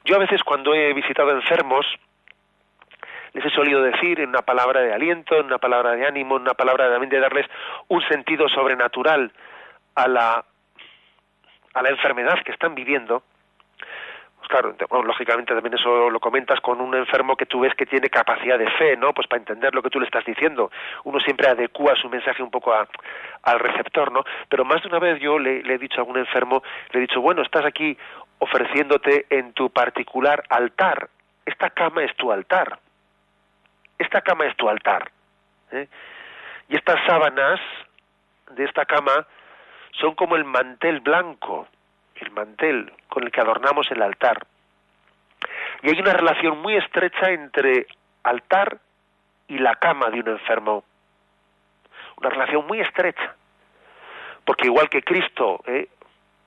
[0.04, 1.86] Yo a veces cuando he visitado enfermos,
[3.32, 6.42] les he solido decir en una palabra de aliento, en una palabra de ánimo, en
[6.42, 7.46] una palabra también de darles
[7.88, 9.32] un sentido sobrenatural
[9.96, 10.44] a la,
[11.74, 13.22] a la enfermedad que están viviendo.
[14.48, 18.58] Claro, lógicamente también eso lo comentas con un enfermo que tú ves que tiene capacidad
[18.58, 19.12] de fe, ¿no?
[19.12, 20.70] Pues para entender lo que tú le estás diciendo.
[21.04, 24.24] Uno siempre adecua su mensaje un poco al receptor, ¿no?
[24.48, 27.20] Pero más de una vez yo le, he dicho a algún enfermo, le he dicho,
[27.20, 27.96] bueno, estás aquí
[28.38, 31.08] ofreciéndote en tu particular altar.
[31.46, 32.78] Esta cama es tu altar.
[33.98, 35.10] Esta cama es tu altar.
[35.72, 35.88] ¿eh?
[36.68, 37.60] Y estas sábanas
[38.50, 39.26] de esta cama
[39.92, 41.68] son como el mantel blanco
[42.16, 44.46] el mantel con el que adornamos el altar.
[45.82, 47.86] Y hay una relación muy estrecha entre
[48.22, 48.78] altar
[49.48, 50.84] y la cama de un enfermo.
[52.16, 53.34] Una relación muy estrecha.
[54.44, 55.88] Porque igual que Cristo eh,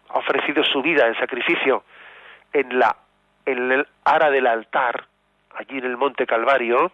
[0.10, 1.84] ha ofrecido su vida en sacrificio
[2.54, 2.96] en la
[3.46, 5.06] en el ara del altar,
[5.56, 6.92] allí en el monte Calvario,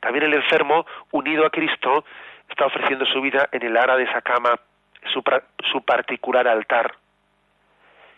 [0.00, 2.04] también el enfermo, unido a Cristo,
[2.48, 4.58] está ofreciendo su vida en el ara de esa cama,
[5.12, 5.22] su,
[5.70, 6.96] su particular altar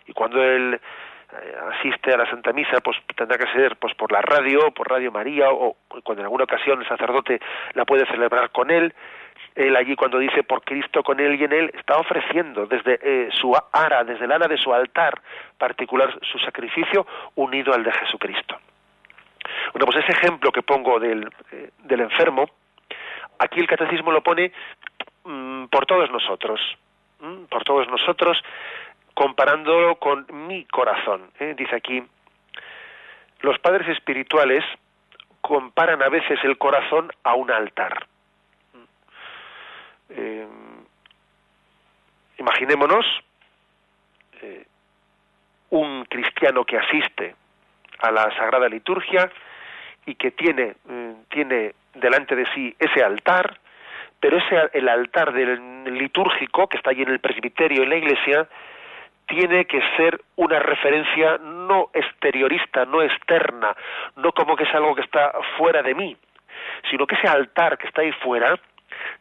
[0.06, 0.80] y cuando él
[1.32, 4.88] eh, asiste a la Santa Misa, pues tendrá que ser pues por la radio, por
[4.88, 7.40] Radio María, o cuando en alguna ocasión el sacerdote
[7.72, 8.94] la puede celebrar con él,
[9.54, 13.28] él allí cuando dice por Cristo con él y en él, está ofreciendo desde eh,
[13.32, 15.20] su ara, desde el ara de su altar
[15.58, 18.58] particular, su sacrificio unido al de Jesucristo.
[19.72, 22.46] Bueno, pues ese ejemplo que pongo del, eh, del enfermo,
[23.38, 24.52] aquí el catecismo lo pone
[25.24, 26.60] mm, por todos nosotros,
[27.48, 28.42] por todos nosotros,
[29.14, 31.30] comparándolo con mi corazón.
[31.38, 31.54] ¿eh?
[31.56, 32.02] Dice aquí,
[33.40, 34.64] los padres espirituales
[35.40, 38.06] comparan a veces el corazón a un altar.
[40.10, 40.46] Eh,
[42.38, 43.06] imaginémonos
[44.42, 44.66] eh,
[45.70, 47.34] un cristiano que asiste
[48.00, 49.30] a la Sagrada Liturgia
[50.06, 50.74] y que tiene,
[51.30, 53.58] tiene delante de sí ese altar,
[54.20, 58.48] pero ese el altar del litúrgico que está allí en el presbiterio en la iglesia
[59.26, 63.74] tiene que ser una referencia no exteriorista, no externa,
[64.16, 66.16] no como que es algo que está fuera de mí,
[66.90, 68.58] sino que ese altar que está ahí fuera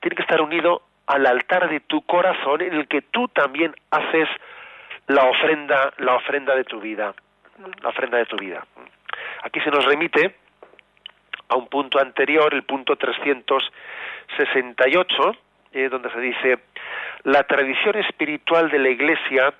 [0.01, 4.27] tiene que estar unido al altar de tu corazón en el que tú también haces
[5.07, 7.13] la ofrenda, la ofrenda de tu vida,
[7.81, 8.65] la ofrenda de tu vida.
[9.43, 10.35] Aquí se nos remite
[11.49, 15.35] a un punto anterior, el punto 368,
[15.73, 16.59] eh, donde se dice
[17.23, 19.53] la tradición espiritual de la Iglesia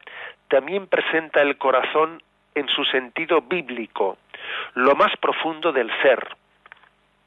[0.54, 2.22] también presenta el corazón
[2.54, 4.20] en su sentido bíblico,
[4.76, 6.28] lo más profundo del ser,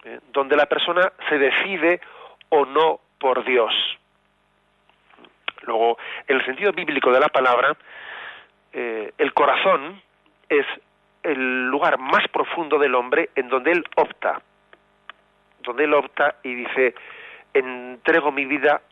[0.04, 0.20] ¿eh?
[0.32, 2.00] donde la persona se decide
[2.50, 3.72] o no por Dios.
[5.62, 7.76] Luego, en el sentido bíblico de la palabra,
[8.72, 10.00] eh, el corazón
[10.48, 10.66] es
[11.24, 14.40] el lugar más profundo del hombre en donde él opta,
[15.64, 16.94] donde él opta y dice,
[17.52, 18.82] entrego mi vida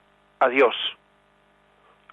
[0.40, 0.74] a Dios,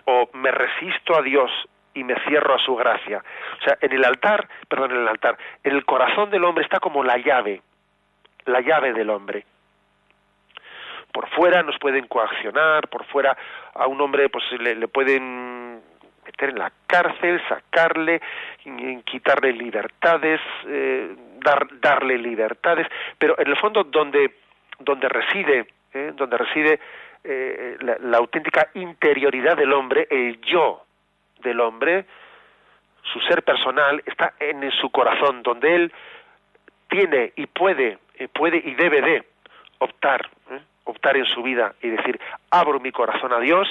[0.06, 1.50] o me resisto a Dios
[1.94, 3.24] y me cierro a su gracia.
[3.60, 6.80] O sea, en el altar, perdón, en el altar, en el corazón del hombre está
[6.80, 7.62] como la llave,
[8.46, 9.46] la llave del hombre.
[11.12, 13.36] Por fuera nos pueden coaccionar, por fuera
[13.74, 15.82] a un hombre pues le, pueden
[16.26, 18.22] meter en la cárcel, sacarle,
[19.06, 24.36] quitarle libertades, eh, dar, darle libertades, pero en el fondo donde
[24.84, 26.80] donde reside, eh, donde reside
[27.24, 30.86] eh, la auténtica interioridad del hombre, el yo
[31.42, 32.06] del hombre,
[33.12, 35.94] su ser personal, está en su corazón, donde él
[36.90, 39.24] tiene y puede, eh, puede y debe de
[39.80, 40.60] optar, ¿eh?
[40.84, 43.68] optar en su vida y decir, abro mi corazón a Dios,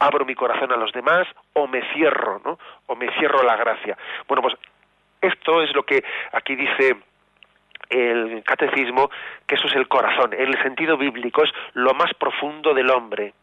[0.00, 2.58] abro mi corazón a los demás, o me cierro, ¿no?
[2.86, 3.96] O me cierro la gracia.
[4.26, 4.54] Bueno, pues
[5.20, 6.96] esto es lo que aquí dice
[7.88, 9.10] el catecismo,
[9.46, 13.34] que eso es el corazón, en el sentido bíblico, es lo más profundo del hombre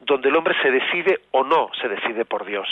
[0.00, 2.68] donde el hombre se decide o no se decide por Dios.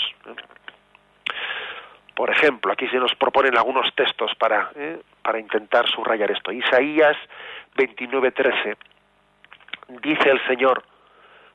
[2.15, 5.01] Por ejemplo, aquí se nos proponen algunos textos para, ¿eh?
[5.23, 6.51] para intentar subrayar esto.
[6.51, 7.17] Isaías
[7.77, 8.77] 29:13
[10.03, 10.83] dice el Señor,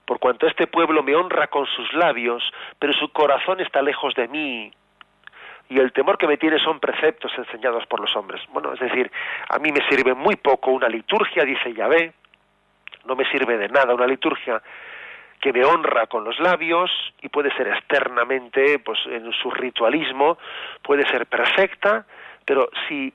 [0.05, 2.43] por cuanto este pueblo me honra con sus labios,
[2.79, 4.71] pero su corazón está lejos de mí,
[5.69, 8.41] y el temor que me tiene son preceptos enseñados por los hombres.
[8.49, 9.11] Bueno, es decir,
[9.49, 12.13] a mí me sirve muy poco una liturgia, dice Yahvé,
[13.05, 14.61] no me sirve de nada una liturgia
[15.43, 16.89] que me honra con los labios
[17.21, 20.38] y puede ser externamente, pues en su ritualismo,
[20.82, 22.06] puede ser perfecta,
[22.45, 23.13] pero si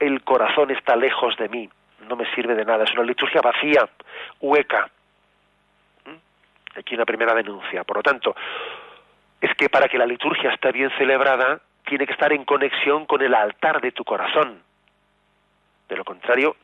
[0.00, 1.68] el corazón está lejos de mí,
[2.08, 2.84] no me sirve de nada.
[2.84, 3.86] Es una liturgia vacía,
[4.40, 4.88] hueca.
[6.06, 6.78] ¿Mm?
[6.78, 7.84] Aquí una primera denuncia.
[7.84, 8.34] Por lo tanto,
[9.42, 13.20] es que para que la liturgia esté bien celebrada, tiene que estar en conexión con
[13.20, 14.62] el altar de tu corazón.
[15.90, 16.56] De lo contrario,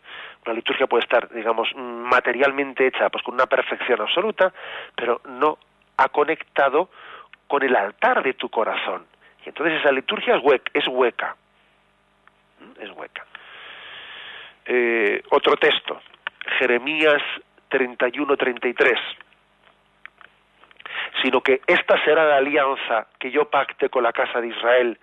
[0.45, 4.53] una liturgia puede estar, digamos, materialmente hecha, pues con una perfección absoluta,
[4.97, 5.59] pero no
[5.97, 6.91] ha conectado
[7.47, 9.07] con el altar de tu corazón.
[9.45, 11.37] Y entonces esa liturgia es, hueca, es hueca.
[12.81, 13.27] es hueca.
[14.65, 16.01] Eh, otro texto,
[16.59, 17.23] Jeremías
[17.71, 18.99] 31-33
[21.23, 24.99] sino que esta será la alianza que yo pacte con la casa de Israel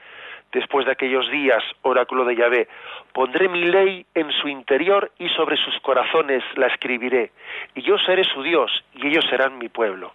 [0.52, 2.68] después de aquellos días, oráculo de Yahvé.
[3.14, 7.32] Pondré mi ley en su interior y sobre sus corazones la escribiré,
[7.76, 10.14] y yo seré su Dios y ellos serán mi pueblo.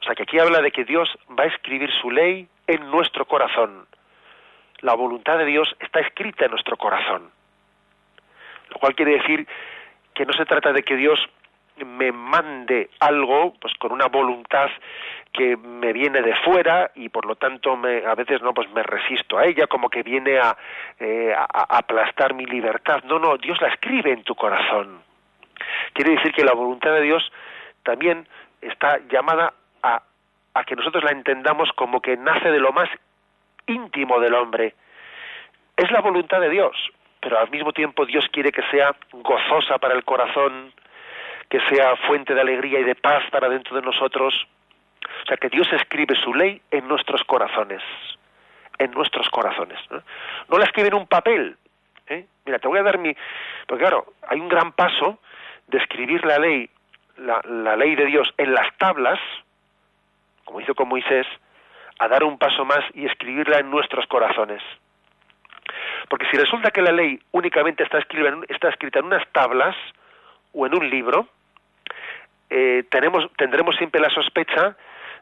[0.00, 3.24] O sea que aquí habla de que Dios va a escribir su ley en nuestro
[3.26, 3.86] corazón.
[4.80, 7.30] La voluntad de Dios está escrita en nuestro corazón.
[8.70, 9.46] Lo cual quiere decir
[10.14, 11.18] que no se trata de que Dios
[11.84, 14.68] me mande algo pues con una voluntad
[15.32, 18.82] que me viene de fuera y por lo tanto me, a veces no pues me
[18.82, 20.56] resisto a ella como que viene a,
[20.98, 23.02] eh, a, aplastar mi libertad.
[23.04, 25.02] No no Dios la escribe en tu corazón.
[25.92, 27.30] Quiere decir que la voluntad de Dios
[27.82, 28.26] también
[28.60, 30.02] está llamada a,
[30.54, 32.88] a que nosotros la entendamos como que nace de lo más
[33.66, 34.74] íntimo del hombre.
[35.76, 36.74] Es la voluntad de Dios
[37.20, 40.72] pero al mismo tiempo Dios quiere que sea gozosa para el corazón
[41.48, 44.46] que sea fuente de alegría y de paz para dentro de nosotros.
[45.22, 47.82] O sea, que Dios escribe su ley en nuestros corazones,
[48.78, 49.78] en nuestros corazones.
[50.48, 51.56] No, la escribe en un papel.
[52.08, 52.26] ¿eh?
[52.44, 53.14] Mira, te voy a dar mi...
[53.66, 55.18] Porque claro, hay un gran paso
[55.68, 56.68] de escribir la ley,
[57.16, 59.18] la, ley de Dios en las tablas,
[60.44, 61.26] como hizo con Moisés,
[61.98, 64.62] a dar un paso más y escribirla en nuestros corazones.
[66.08, 69.76] Porque si resulta que la ley únicamente está está escrita en unas tablas
[70.52, 71.28] o en un libro,
[72.50, 74.76] eh, tenemos, tendremos siempre la sospecha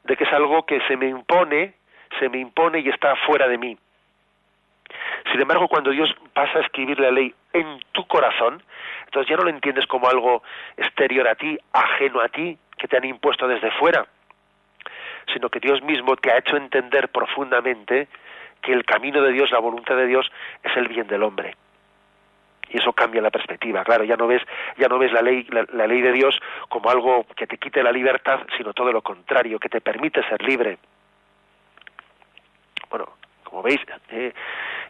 [0.05, 1.75] de que es algo que se me impone,
[2.19, 3.77] se me impone y está fuera de mí.
[5.33, 8.62] Sin embargo, cuando Dios pasa a escribir la ley en tu corazón,
[9.07, 10.43] entonces ya no lo entiendes como algo
[10.77, 14.07] exterior a ti, ajeno a ti, que te han impuesto desde fuera,
[15.33, 18.09] sino que Dios mismo te ha hecho entender profundamente
[18.62, 20.31] que el camino de Dios, la voluntad de Dios,
[20.62, 21.57] es el bien del hombre
[22.71, 23.85] y eso cambia la perspectiva.
[23.85, 24.43] Claro ya no ves
[24.77, 27.93] ya no ves la ley la, ley de Dios como algo que te quite la
[27.93, 30.79] libertad sino todo lo contrario que te permite ser libre.
[32.91, 33.09] Bueno
[33.45, 34.33] como veis eh,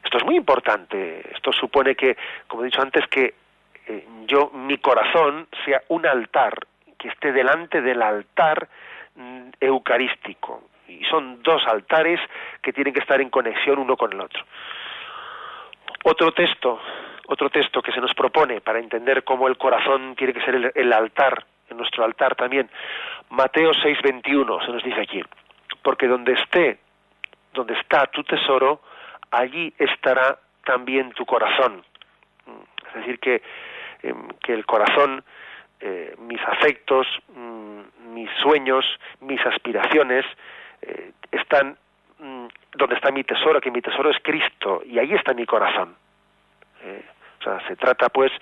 [0.03, 1.29] esto es muy importante.
[1.35, 3.35] Esto supone que como he dicho antes que
[3.87, 6.59] eh, yo mi corazón sea un altar
[6.99, 8.69] que esté delante del altar
[9.15, 10.65] mm, eucarístico.
[10.89, 12.21] Y son dos altares
[12.63, 14.45] que tienen que estar en conexión uno con el otro.
[16.05, 16.81] Otro texto
[17.29, 20.93] otro texto que se nos propone para entender cómo el corazón tiene que ser el,
[20.93, 22.71] altar, en nuestro altar también.
[23.31, 25.23] Mateo 6:21 se nos dice aquí,
[25.83, 26.79] porque donde esté,
[27.53, 28.81] donde está tu tesoro,
[29.31, 31.85] allí estará también tu corazón.
[32.89, 33.43] Es decir, que,
[34.03, 35.23] em, que el corazón,
[35.81, 38.85] eh, mis afectos, mm, mis sueños,
[39.21, 40.25] mis aspiraciones,
[40.83, 41.77] eh, están
[42.19, 45.95] mm, donde está mi tesoro, que mi tesoro es Cristo, y ahí está mi corazón.
[46.83, 47.05] Eh,
[47.67, 48.33] se trata pues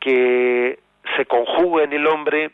[0.00, 0.78] que
[1.16, 2.50] se conjugue en el hombre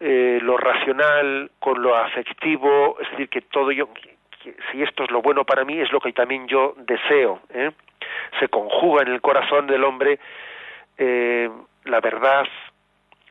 [0.00, 3.88] eh, lo racional con lo afectivo, es decir, que todo yo,
[4.70, 7.40] si esto es lo bueno para mí, es lo que también yo deseo.
[7.50, 7.72] ¿eh?
[8.38, 10.20] Se conjuga en el corazón del hombre
[10.98, 11.48] eh,
[11.84, 12.46] la verdad,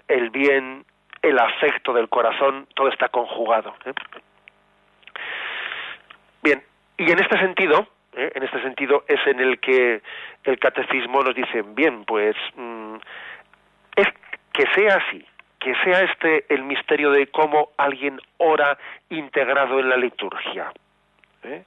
[0.07, 0.85] el bien,
[1.21, 3.75] el afecto del corazón, todo está conjugado.
[6.41, 6.63] Bien,
[6.97, 8.31] y en este sentido, ¿eh?
[8.35, 10.01] en este sentido es en el que
[10.43, 12.95] el catecismo nos dice, bien, pues mm,
[13.95, 14.07] es
[14.51, 15.25] que sea así,
[15.59, 18.77] que sea este el misterio de cómo alguien ora
[19.09, 20.71] integrado en la liturgia.
[21.43, 21.63] ¿eh?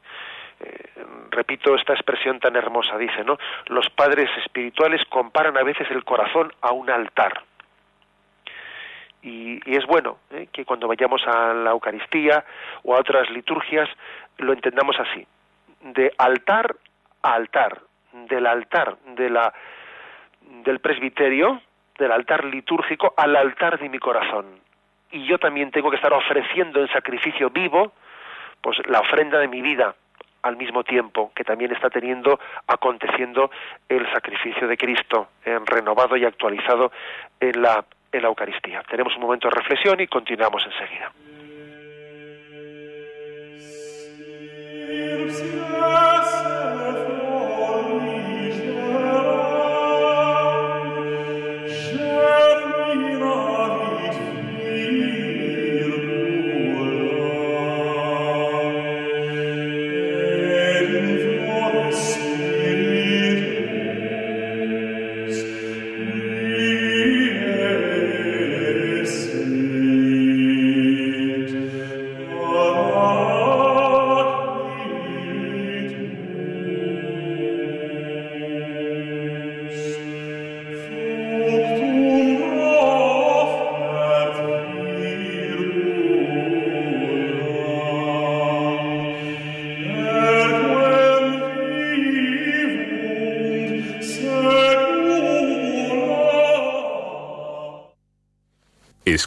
[0.60, 3.38] Eh, repito esta expresión tan hermosa, dice, ¿no?
[3.66, 7.42] Los padres espirituales comparan a veces el corazón a un altar.
[9.22, 10.18] Y, y es bueno
[10.50, 12.42] que cuando vayamos a la Eucaristía
[12.84, 13.88] o a otras liturgias
[14.38, 15.26] lo entendamos así
[15.80, 16.76] de altar
[17.22, 17.80] a altar,
[18.12, 19.52] del altar de la,
[20.64, 21.60] del presbiterio,
[21.98, 24.46] del altar litúrgico, al altar de mi corazón.
[25.12, 27.92] Y yo también tengo que estar ofreciendo en sacrificio vivo,
[28.60, 29.94] pues la ofrenda de mi vida,
[30.42, 33.50] al mismo tiempo que también está teniendo, aconteciendo
[33.88, 36.92] el sacrificio de Cristo, en renovado y actualizado
[37.38, 38.82] en la, en la Eucaristía.
[38.88, 41.12] Tenemos un momento de reflexión y continuamos enseguida.
[45.10, 46.09] Irmsir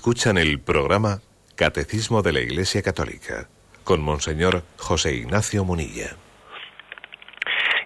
[0.03, 1.19] Escuchan el programa
[1.55, 3.47] Catecismo de la Iglesia Católica
[3.85, 6.09] con Monseñor José Ignacio Munilla.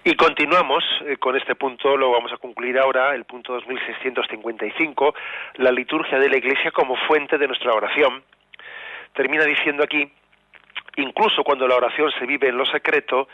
[0.04, 5.14] Y continuamos eh, con este punto, lo vamos a concluir ahora, el punto 2655,
[5.58, 8.24] la liturgia de la Iglesia como fuente de nuestra oración.
[9.14, 10.12] Termina diciendo aquí,
[10.96, 13.28] incluso cuando la oración se vive en lo secreto,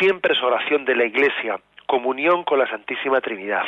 [0.00, 3.62] siempre es oración de la Iglesia, comunión con la Santísima Trinidad.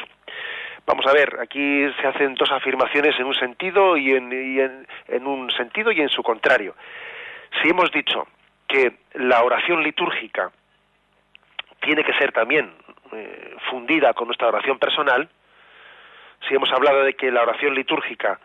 [0.86, 5.50] Vamos a ver, aquí se hacen dos afirmaciones en un sentido y en, en, un
[5.50, 6.76] sentido y en su contrario.
[7.60, 8.28] Si hemos dicho
[8.68, 10.52] que la oración litúrgica
[11.80, 12.72] tiene que ser también
[13.12, 15.28] eh, fundida con nuestra oración personal,
[16.48, 18.38] si hemos hablado de que la oración litúrgica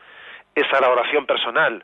[0.55, 1.83] es a la oración personal,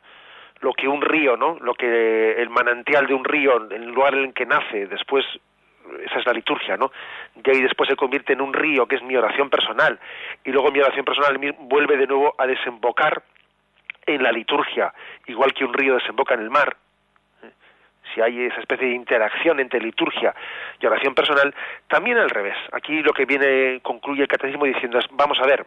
[0.60, 1.56] lo que un río, ¿no?
[1.60, 5.24] Lo que el manantial de un río, el lugar en el que nace, después
[6.04, 6.90] esa es la liturgia, ¿no?
[7.34, 9.98] De ahí después se convierte en un río, que es mi oración personal,
[10.44, 13.22] y luego mi oración personal vuelve de nuevo a desembocar
[14.06, 14.92] en la liturgia,
[15.26, 16.76] igual que un río desemboca en el mar.
[17.42, 17.50] ¿eh?
[18.14, 20.34] Si hay esa especie de interacción entre liturgia
[20.80, 21.54] y oración personal,
[21.88, 22.56] también al revés.
[22.72, 25.66] Aquí lo que viene, concluye el catecismo diciendo es, vamos a ver,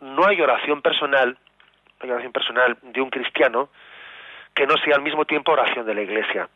[0.00, 1.36] no hay oración personal,
[2.00, 3.68] hay oración personal de un cristiano
[4.54, 6.48] que no sea al mismo tiempo oración de la iglesia.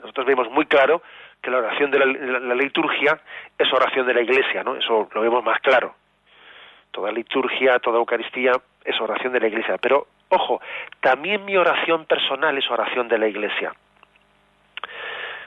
[0.00, 1.02] Nosotros vemos muy claro
[1.42, 3.20] que la oración de la, liturgia
[3.58, 4.76] es oración de la Iglesia, ¿no?
[4.76, 5.94] Eso lo vemos más claro.
[6.92, 8.52] Toda liturgia, toda Eucaristía
[8.84, 9.76] es oración de la Iglesia.
[9.78, 10.60] Pero, ojo,
[11.00, 13.74] también mi oración personal es oración de la Iglesia.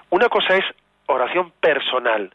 [0.10, 0.66] Una cosa es
[1.06, 2.34] oración personal,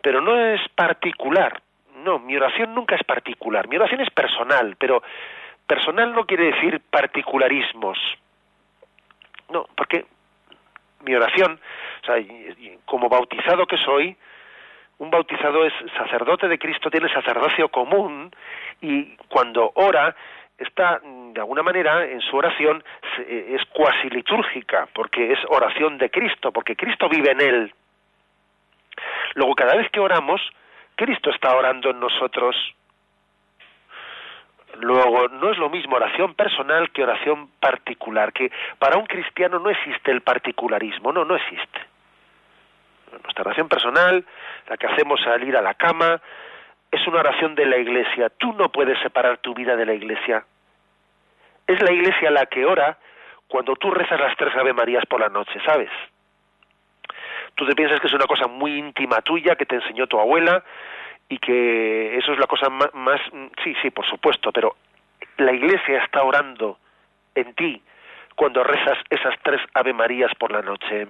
[0.00, 1.60] pero no es particular.
[2.04, 3.66] No, mi oración nunca es particular.
[3.66, 5.02] Mi oración es personal, pero
[5.66, 7.98] personal no quiere decir particularismos.
[9.50, 10.06] No, porque
[11.02, 11.60] mi oración,
[12.02, 12.16] o sea,
[12.84, 14.16] como bautizado que soy,
[14.98, 18.30] un bautizado es sacerdote de Cristo, tiene sacerdocio común
[18.80, 20.14] y cuando ora
[20.58, 22.82] está de alguna manera en su oración
[23.28, 27.74] es cuasi litúrgica porque es oración de Cristo, porque Cristo vive en él.
[29.34, 30.40] Luego cada vez que oramos,
[30.96, 32.56] Cristo está orando en nosotros
[34.80, 39.70] Luego, no es lo mismo oración personal que oración particular, que para un cristiano no
[39.70, 41.80] existe el particularismo, no, no existe.
[43.22, 44.24] Nuestra oración personal,
[44.68, 46.20] la que hacemos al ir a la cama,
[46.90, 48.30] es una oración de la iglesia.
[48.30, 50.44] Tú no puedes separar tu vida de la iglesia.
[51.66, 52.98] Es la iglesia la que ora
[53.48, 55.90] cuando tú rezas las tres Ave Marías por la noche, ¿sabes?
[57.54, 60.62] Tú te piensas que es una cosa muy íntima tuya que te enseñó tu abuela,
[61.28, 63.20] y que eso es la cosa más,
[63.62, 64.76] sí, sí, por supuesto, pero
[65.36, 66.78] la Iglesia está orando
[67.34, 67.82] en ti
[68.34, 71.08] cuando rezas esas tres Ave Marías por la noche.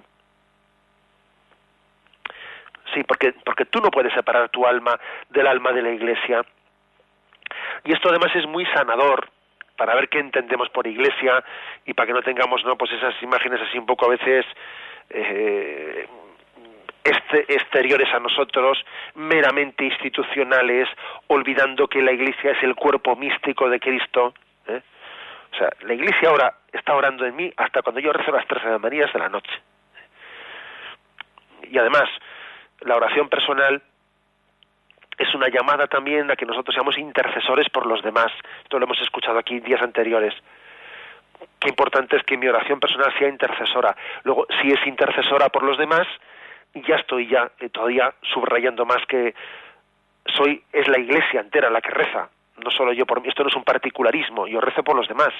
[2.93, 4.99] Sí, porque, porque tú no puedes separar tu alma
[5.29, 6.41] del alma de la Iglesia.
[7.85, 9.29] Y esto además es muy sanador
[9.77, 11.43] para ver qué entendemos por Iglesia
[11.85, 14.45] y para que no tengamos no pues esas imágenes así un poco a veces
[15.09, 16.07] eh,
[17.47, 18.83] exteriores a nosotros,
[19.15, 20.87] meramente institucionales,
[21.27, 24.33] olvidando que la Iglesia es el cuerpo místico de Cristo.
[24.67, 24.81] ¿eh?
[25.51, 28.63] O sea, la Iglesia ahora está orando en mí hasta cuando yo rezo las tres
[28.79, 29.51] Marías de la noche.
[31.63, 32.09] Y además,
[32.81, 33.81] la oración personal
[35.17, 38.31] es una llamada también a que nosotros seamos intercesores por los demás.
[38.63, 40.33] Esto lo hemos escuchado aquí días anteriores.
[41.59, 43.95] Qué importante es que mi oración personal sea intercesora.
[44.23, 46.07] Luego, si es intercesora por los demás,
[46.73, 49.33] ya estoy ya eh, todavía subrayando más que
[50.25, 52.29] soy es la iglesia entera la que reza
[52.63, 55.33] no solo yo por mí esto no es un particularismo yo rezo por los demás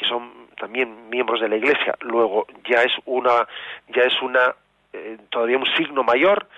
[0.00, 1.94] que son también miembros de la iglesia.
[2.00, 3.46] Luego ya es una
[3.88, 4.54] ya es una
[4.94, 6.48] eh, todavía un signo mayor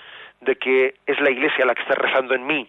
[0.40, 2.68] de que es la iglesia la que está rezando en mí.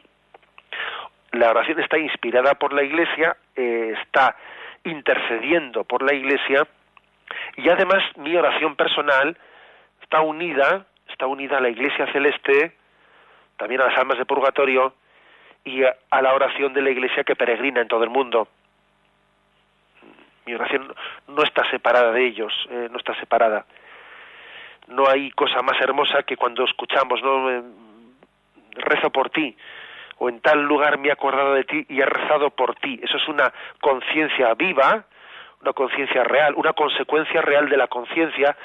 [1.32, 4.36] La oración está inspirada por la iglesia eh, está
[4.84, 6.68] intercediendo por la iglesia
[7.56, 9.38] y además mi oración personal
[10.02, 12.76] está unida está unida a la Iglesia Celeste,
[13.56, 14.94] también a las almas de purgatorio
[15.64, 18.48] y a, la oración de la Iglesia que peregrina en todo el mundo.
[20.46, 20.94] Mi oración
[21.28, 23.66] no está separada de ellos, eh, no está separada.
[24.88, 27.50] No hay cosa más hermosa que cuando escuchamos, ¿no?
[27.50, 27.64] Eh,
[28.72, 29.56] rezo por ti,
[30.18, 33.00] o en tal lugar me he acordado de ti y he rezado por ti.
[33.02, 35.06] Eso es una conciencia viva,
[35.62, 38.58] una conciencia real, una consecuencia real de la conciencia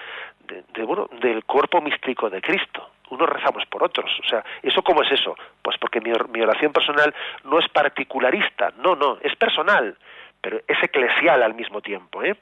[0.49, 2.90] de, bueno, del cuerpo místico de Cristo.
[3.11, 4.11] Unos rezamos por otros.
[4.24, 5.36] O sea, ¿eso cómo es eso?
[5.62, 9.96] Pues porque mi, mi oración personal no es particularista, no, no, es personal,
[10.40, 12.22] pero es eclesial al mismo tiempo.
[12.22, 12.36] ¿eh?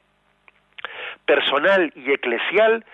[1.24, 2.84] Personal y eclesial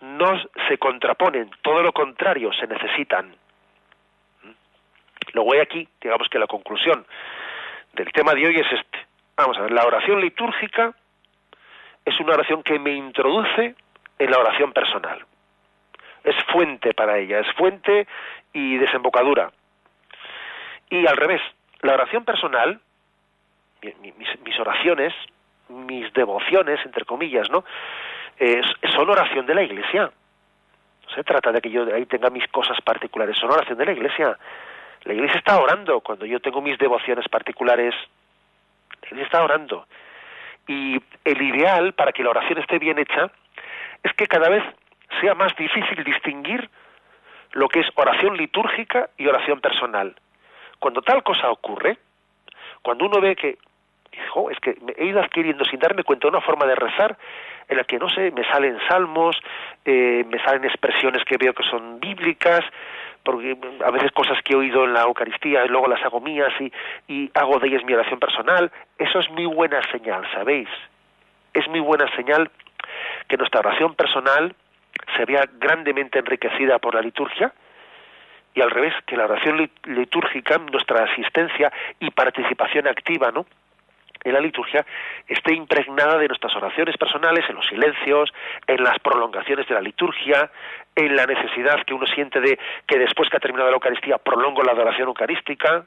[0.00, 3.34] no se contraponen, todo lo contrario, se necesitan.
[5.32, 7.06] Luego hay aquí, digamos que la conclusión
[7.94, 8.98] del tema de hoy es este.
[9.36, 10.94] Vamos a ver, la oración litúrgica
[12.04, 13.74] es una oración que me introduce
[14.18, 15.24] en la oración personal.
[16.22, 18.06] Es fuente para ella, es fuente
[18.52, 19.50] y desembocadura.
[20.90, 21.40] Y al revés,
[21.80, 22.80] la oración personal,
[23.82, 25.12] mis, oraciones,
[25.68, 27.64] mis devociones, entre comillas, ¿no?
[28.94, 30.10] son oración de la Iglesia.
[31.06, 33.92] No se trata de que yo ahí tenga mis cosas particulares, son oración de la
[33.92, 34.38] Iglesia.
[35.04, 37.94] La Iglesia está orando cuando yo tengo mis devociones particulares.
[39.02, 39.86] La Iglesia está orando.
[40.66, 43.30] Y el ideal para que la oración esté bien hecha
[44.04, 44.62] es que cada vez
[45.20, 46.70] sea más difícil distinguir
[47.52, 50.14] lo que es oración litúrgica y oración personal.
[50.78, 51.98] Cuando tal cosa ocurre,
[52.82, 53.58] cuando uno ve que
[54.50, 57.16] es que he ido adquiriendo sin darme cuenta una forma de rezar
[57.68, 59.36] en la que no sé, me salen salmos,
[59.84, 62.60] eh, me salen expresiones que veo que son bíblicas,
[63.24, 66.52] porque a veces cosas que he oído en la Eucaristía y luego las hago mías
[66.60, 66.70] y,
[67.08, 70.68] y hago de ellas mi oración personal, eso es muy buena señal, ¿sabéis?
[71.54, 72.50] Es muy buena señal
[73.28, 74.54] que nuestra oración personal
[75.16, 77.52] se vea grandemente enriquecida por la liturgia
[78.54, 83.46] y al revés, que la oración litúrgica, nuestra asistencia y participación activa, ¿no?
[84.24, 84.84] en la liturgia
[85.28, 88.32] esté impregnada de nuestras oraciones personales, en los silencios,
[88.66, 90.50] en las prolongaciones de la liturgia,
[90.96, 94.62] en la necesidad que uno siente de que después que ha terminado la Eucaristía prolongo
[94.62, 95.84] la adoración eucarística.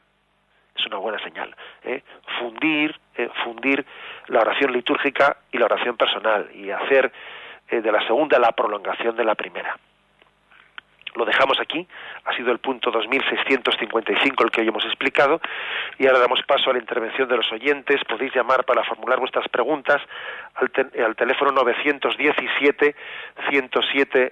[0.77, 1.55] Es una buena señal.
[1.83, 2.03] ¿eh?
[2.39, 3.85] Fundir, eh, fundir
[4.27, 7.11] la oración litúrgica y la oración personal y hacer
[7.69, 9.77] eh, de la segunda la prolongación de la primera.
[11.15, 11.87] Lo dejamos aquí,
[12.25, 15.41] ha sido el punto 2655 el que hoy hemos explicado
[15.97, 18.03] y ahora damos paso a la intervención de los oyentes.
[18.07, 19.99] Podéis llamar para formular vuestras preguntas
[20.53, 20.69] al,
[21.03, 22.95] al teléfono 917
[23.49, 24.31] 107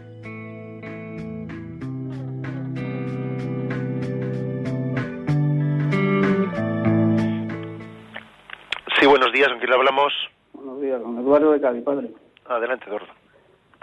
[9.41, 10.13] Días, ¿con quién le hablamos?
[10.53, 12.11] Buenos días, con Eduardo de Cádiz, padre.
[12.45, 13.07] Adelante, Eduardo.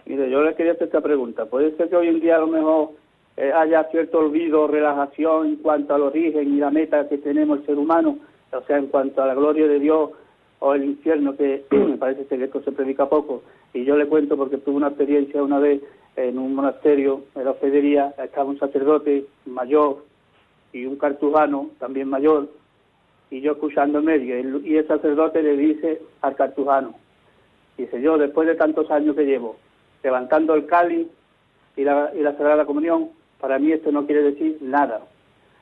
[0.07, 1.47] Mire, yo le quería hacer esta pregunta.
[1.47, 2.91] ¿Puede ser que hoy en día a lo mejor
[3.37, 7.67] eh, haya cierto olvido, relajación en cuanto al origen y la meta que tenemos el
[7.67, 8.19] ser humano?
[8.53, 10.11] O sea, en cuanto a la gloria de Dios
[10.61, 13.43] o el infierno, que me parece que esto se predica poco.
[13.75, 15.83] Y yo le cuento porque tuve una experiencia una vez
[16.15, 20.05] en un monasterio, en la hospedería, estaba un sacerdote mayor
[20.73, 22.49] y un cartujano también mayor,
[23.31, 26.95] y yo escuchando medio, y el sacerdote le dice al cartujano,
[27.77, 29.57] dice yo, después de tantos años que llevo,
[30.03, 31.07] levantando el cáliz
[31.77, 33.11] y la, y la Sagrada Comunión,
[33.41, 35.03] para mí esto no quiere decir nada.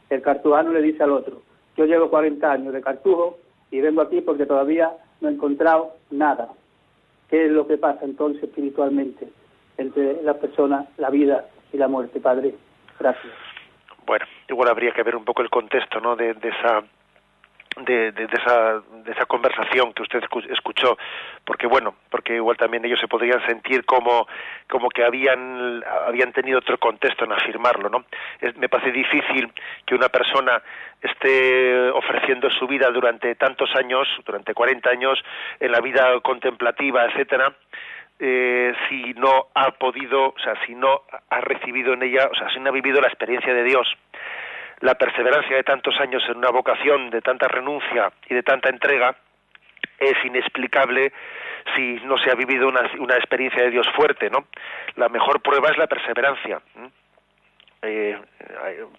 [0.08, 1.42] El cartujano le dice al otro,
[1.76, 3.38] yo llevo 40 años de cartujo
[3.70, 6.48] y vengo aquí porque todavía no he encontrado nada.
[7.28, 9.28] ¿Qué es lo que pasa entonces espiritualmente
[9.76, 12.54] entre la persona, la vida y la muerte, Padre?
[12.98, 13.32] Gracias.
[14.06, 16.14] Bueno, igual habría que ver un poco el contexto, ¿no?
[16.14, 16.84] de esa
[17.76, 20.96] de, de, esa, de esa conversación que usted escuchó,
[21.44, 24.26] porque bueno, porque igual también ellos se podrían sentir como,
[24.68, 28.04] como que habían, habían tenido otro contexto en afirmarlo, ¿no?
[28.56, 29.52] me parece difícil
[29.84, 30.62] que una persona
[31.02, 35.22] esté ofreciendo su vida durante tantos años, durante 40 años,
[35.60, 37.54] en la vida contemplativa, etcétera,
[38.18, 42.48] eh, si no ha podido, o sea, si no ha recibido en ella, o sea,
[42.48, 43.86] si no ha vivido la experiencia de Dios
[44.80, 49.16] la perseverancia de tantos años en una vocación de tanta renuncia y de tanta entrega,
[49.98, 51.12] es inexplicable
[51.74, 54.46] si no se ha vivido una, una experiencia de Dios fuerte, ¿no?
[54.96, 56.60] La mejor prueba es la perseverancia.
[57.82, 58.18] Eh,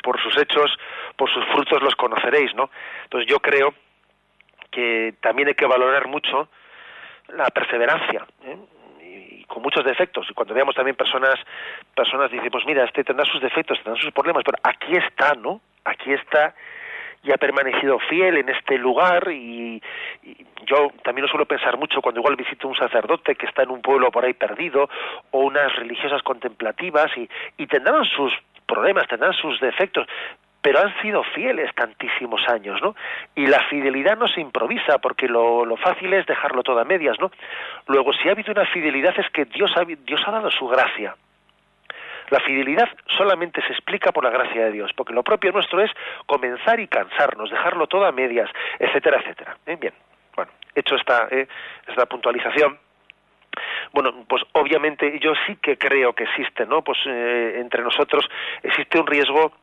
[0.04, 0.72] por sus hechos,
[1.16, 2.70] por sus frutos los conoceréis, ¿no?
[3.04, 3.74] Entonces yo creo
[4.72, 6.50] que también hay que valorar mucho
[7.30, 8.58] la perseverancia ¿eh?
[9.48, 10.28] Y, con muchos defectos.
[10.30, 11.36] Y cuando veamos también personas
[11.96, 15.62] personas dicen pues mira este tendrá sus defectos tendrá sus problemas pero aquí está no
[15.84, 16.54] aquí está
[17.24, 19.82] y ha permanecido fiel en este lugar y,
[20.66, 23.82] yo también lo suelo pensar mucho cuando igual visito un sacerdote que está en un
[23.82, 24.90] pueblo por ahí perdido
[25.32, 28.34] o unas religiosas contemplativas y, y tendrán sus
[28.66, 30.06] problemas, tendrán sus defectos,
[30.68, 32.94] pero han sido fieles tantísimos años, ¿no?
[33.36, 37.18] Y la fidelidad no se improvisa, porque lo, lo, fácil es dejarlo todo a medias,
[37.22, 37.32] ¿no?
[37.86, 41.16] Luego, si ha habido una fidelidad es que Dios ha, Dios ha dado su gracia.
[42.32, 45.90] La fidelidad solamente se explica por la gracia de Dios, porque lo propio nuestro es
[46.26, 49.56] comenzar y cansarnos, dejarlo todo a medias, etcétera, etcétera.
[49.66, 49.94] Bien,
[50.36, 51.48] bueno, hecho esta, ¿eh?
[51.88, 52.78] esta puntualización,
[53.94, 56.82] bueno, pues obviamente yo sí que creo que existe, ¿no?
[56.82, 58.28] Pues eh, entre nosotros
[58.64, 59.54] existe un riesgo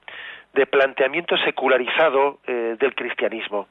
[0.55, 3.69] de planteamiento secularizado eh, del cristianismo,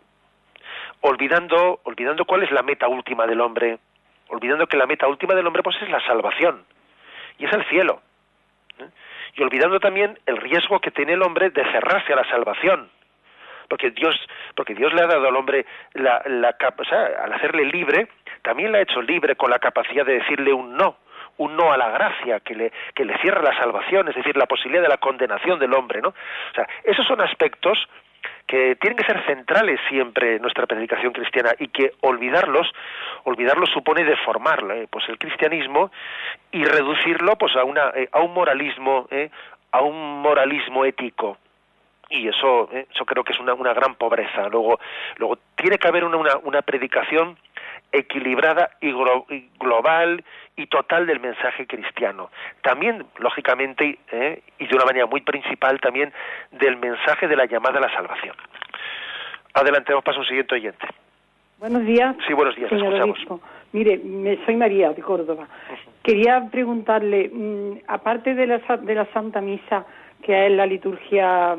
[1.02, 3.80] olvidando, olvidando cuál es la meta última del hombre,
[4.28, 6.64] olvidando que la meta última del hombre pues es la salvación
[7.40, 8.02] y es el cielo,
[8.80, 8.90] ¿eh?
[9.36, 12.90] y olvidando también el riesgo que tiene el hombre de cerrarse a la salvación,
[13.70, 14.16] porque Dios,
[14.56, 18.10] porque Dios le ha dado al hombre la, la o sea, al hacerle libre,
[18.42, 20.98] también le ha hecho libre con la capacidad de decirle un no,
[21.38, 24.46] un no a la gracia que le, que le cierra la salvación, es decir, la
[24.46, 26.10] posibilidad de la condenación del hombre, ¿no?
[26.10, 27.78] O sea, esos son aspectos
[28.48, 32.72] que tienen que ser centrales siempre en nuestra predicación cristiana y que olvidarlos,
[33.24, 34.88] olvidarlos supone deformar ¿eh?
[34.90, 35.92] pues el cristianismo
[36.52, 39.30] y reducirlo pues a una eh, a un moralismo, ¿eh?
[39.72, 41.38] a un moralismo ético
[42.10, 44.48] y eso, eso creo que es una, una gran pobreza.
[44.50, 44.80] Luego,
[45.18, 47.38] luego tiene que haber una, una, una predicación
[47.94, 48.92] equilibrada y,
[49.60, 50.24] global
[50.58, 52.30] y total del mensaje cristiano.
[52.62, 56.12] También, lógicamente, eh, y de una manera muy principal, también
[56.52, 58.36] del mensaje de la llamada a la salvación.
[59.54, 60.88] Adelante, vamos para un siguiente oyente.
[61.60, 62.16] Buenos días.
[62.28, 63.42] Sí, buenos días, señor escuchamos.
[63.72, 64.02] Mire,
[64.46, 65.48] soy María de Córdoba.
[66.04, 69.86] Quería preguntarle, mm, aparte de la, de la Santa Misa,
[70.22, 71.56] que es la liturgia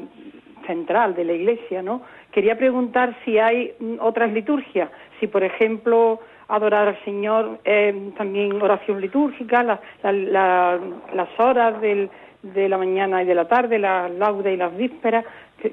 [0.66, 2.02] central de la Iglesia, ¿no?
[2.34, 6.18] Quería preguntar si hay mm, otras liturgias, si por ejemplo
[6.48, 9.62] adorar al Señor, eh, también oración litúrgica,
[10.02, 15.24] las horas de la mañana y de la tarde, las laudes y las vísperas.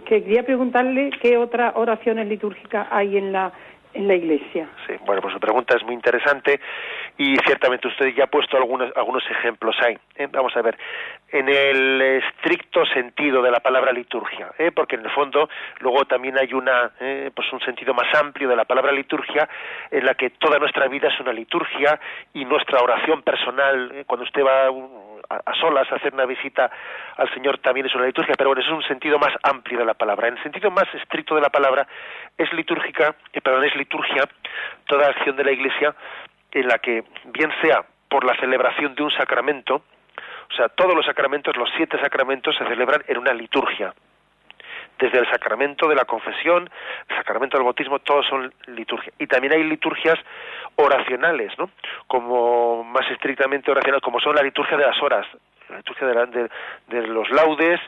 [0.05, 3.51] quería preguntarle qué otras oraciones litúrgicas hay en la
[3.93, 4.69] en la Iglesia.
[4.87, 6.59] Sí, bueno, pues su pregunta es muy interesante
[7.17, 9.97] y ciertamente usted ya ha puesto algunos, algunos ejemplos ahí.
[10.15, 10.27] ¿eh?
[10.31, 10.77] Vamos a ver,
[11.31, 14.71] en el estricto sentido de la palabra liturgia, ¿eh?
[14.71, 17.31] porque en el fondo luego también hay una, ¿eh?
[17.33, 19.47] pues un sentido más amplio de la palabra liturgia
[19.89, 21.99] en la que toda nuestra vida es una liturgia
[22.33, 24.67] y nuestra oración personal, cuando usted va
[25.29, 26.69] a, solas a hacer una visita
[27.15, 29.93] al Señor también es una liturgia, pero bueno, es un sentido más amplio de la
[29.93, 30.27] palabra.
[30.27, 31.87] En el sentido más estricto de la palabra
[32.37, 34.23] es litúrgica, eh, perdón, es liturgia
[34.85, 35.95] toda acción de la Iglesia
[36.51, 39.83] en la que bien sea por la celebración de un sacramento,
[40.51, 43.93] o sea, todos los sacramentos, los siete sacramentos se celebran en una liturgia.
[44.99, 46.69] Desde el sacramento de la confesión,
[47.09, 49.11] el sacramento del bautismo, todos son liturgia.
[49.17, 50.19] Y también hay liturgias
[50.75, 51.69] oracionales, ¿no?
[52.07, 55.25] Como más estrictamente oracionales, como son la liturgia de las horas,
[55.69, 56.49] la liturgia de,
[56.87, 57.79] de, los laudes,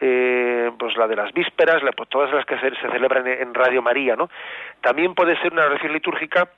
[0.00, 4.16] eh, pues la de las vísperas, pues todas las que se, celebran en, Radio María,
[4.16, 4.30] ¿no?
[4.80, 6.48] También puede ser una oración litúrgica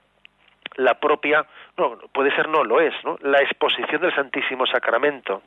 [0.77, 1.45] la propia,
[1.77, 3.19] no, puede ser no, lo es, ¿no?
[3.23, 5.43] La exposición del Santísimo Sacramento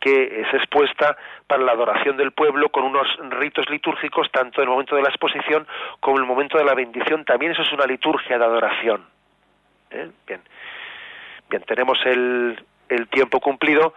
[0.00, 1.16] que es expuesta
[1.46, 5.08] para la adoración del pueblo con unos ritos litúrgicos tanto en el momento de la
[5.08, 5.66] exposición
[6.00, 7.24] como en el momento de la bendición.
[7.24, 9.06] También eso es una liturgia de adoración.
[9.90, 10.10] ¿Eh?
[10.26, 10.42] Bien,
[11.48, 13.94] bien, tenemos el, el tiempo cumplido.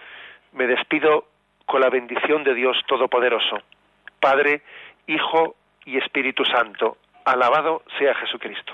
[0.54, 1.28] Me despido
[1.66, 3.62] con la bendición de Dios Todopoderoso,
[4.20, 4.62] Padre,
[5.08, 6.98] Hijo y Espíritu Santo.
[7.26, 8.74] Alabado sea Jesucristo.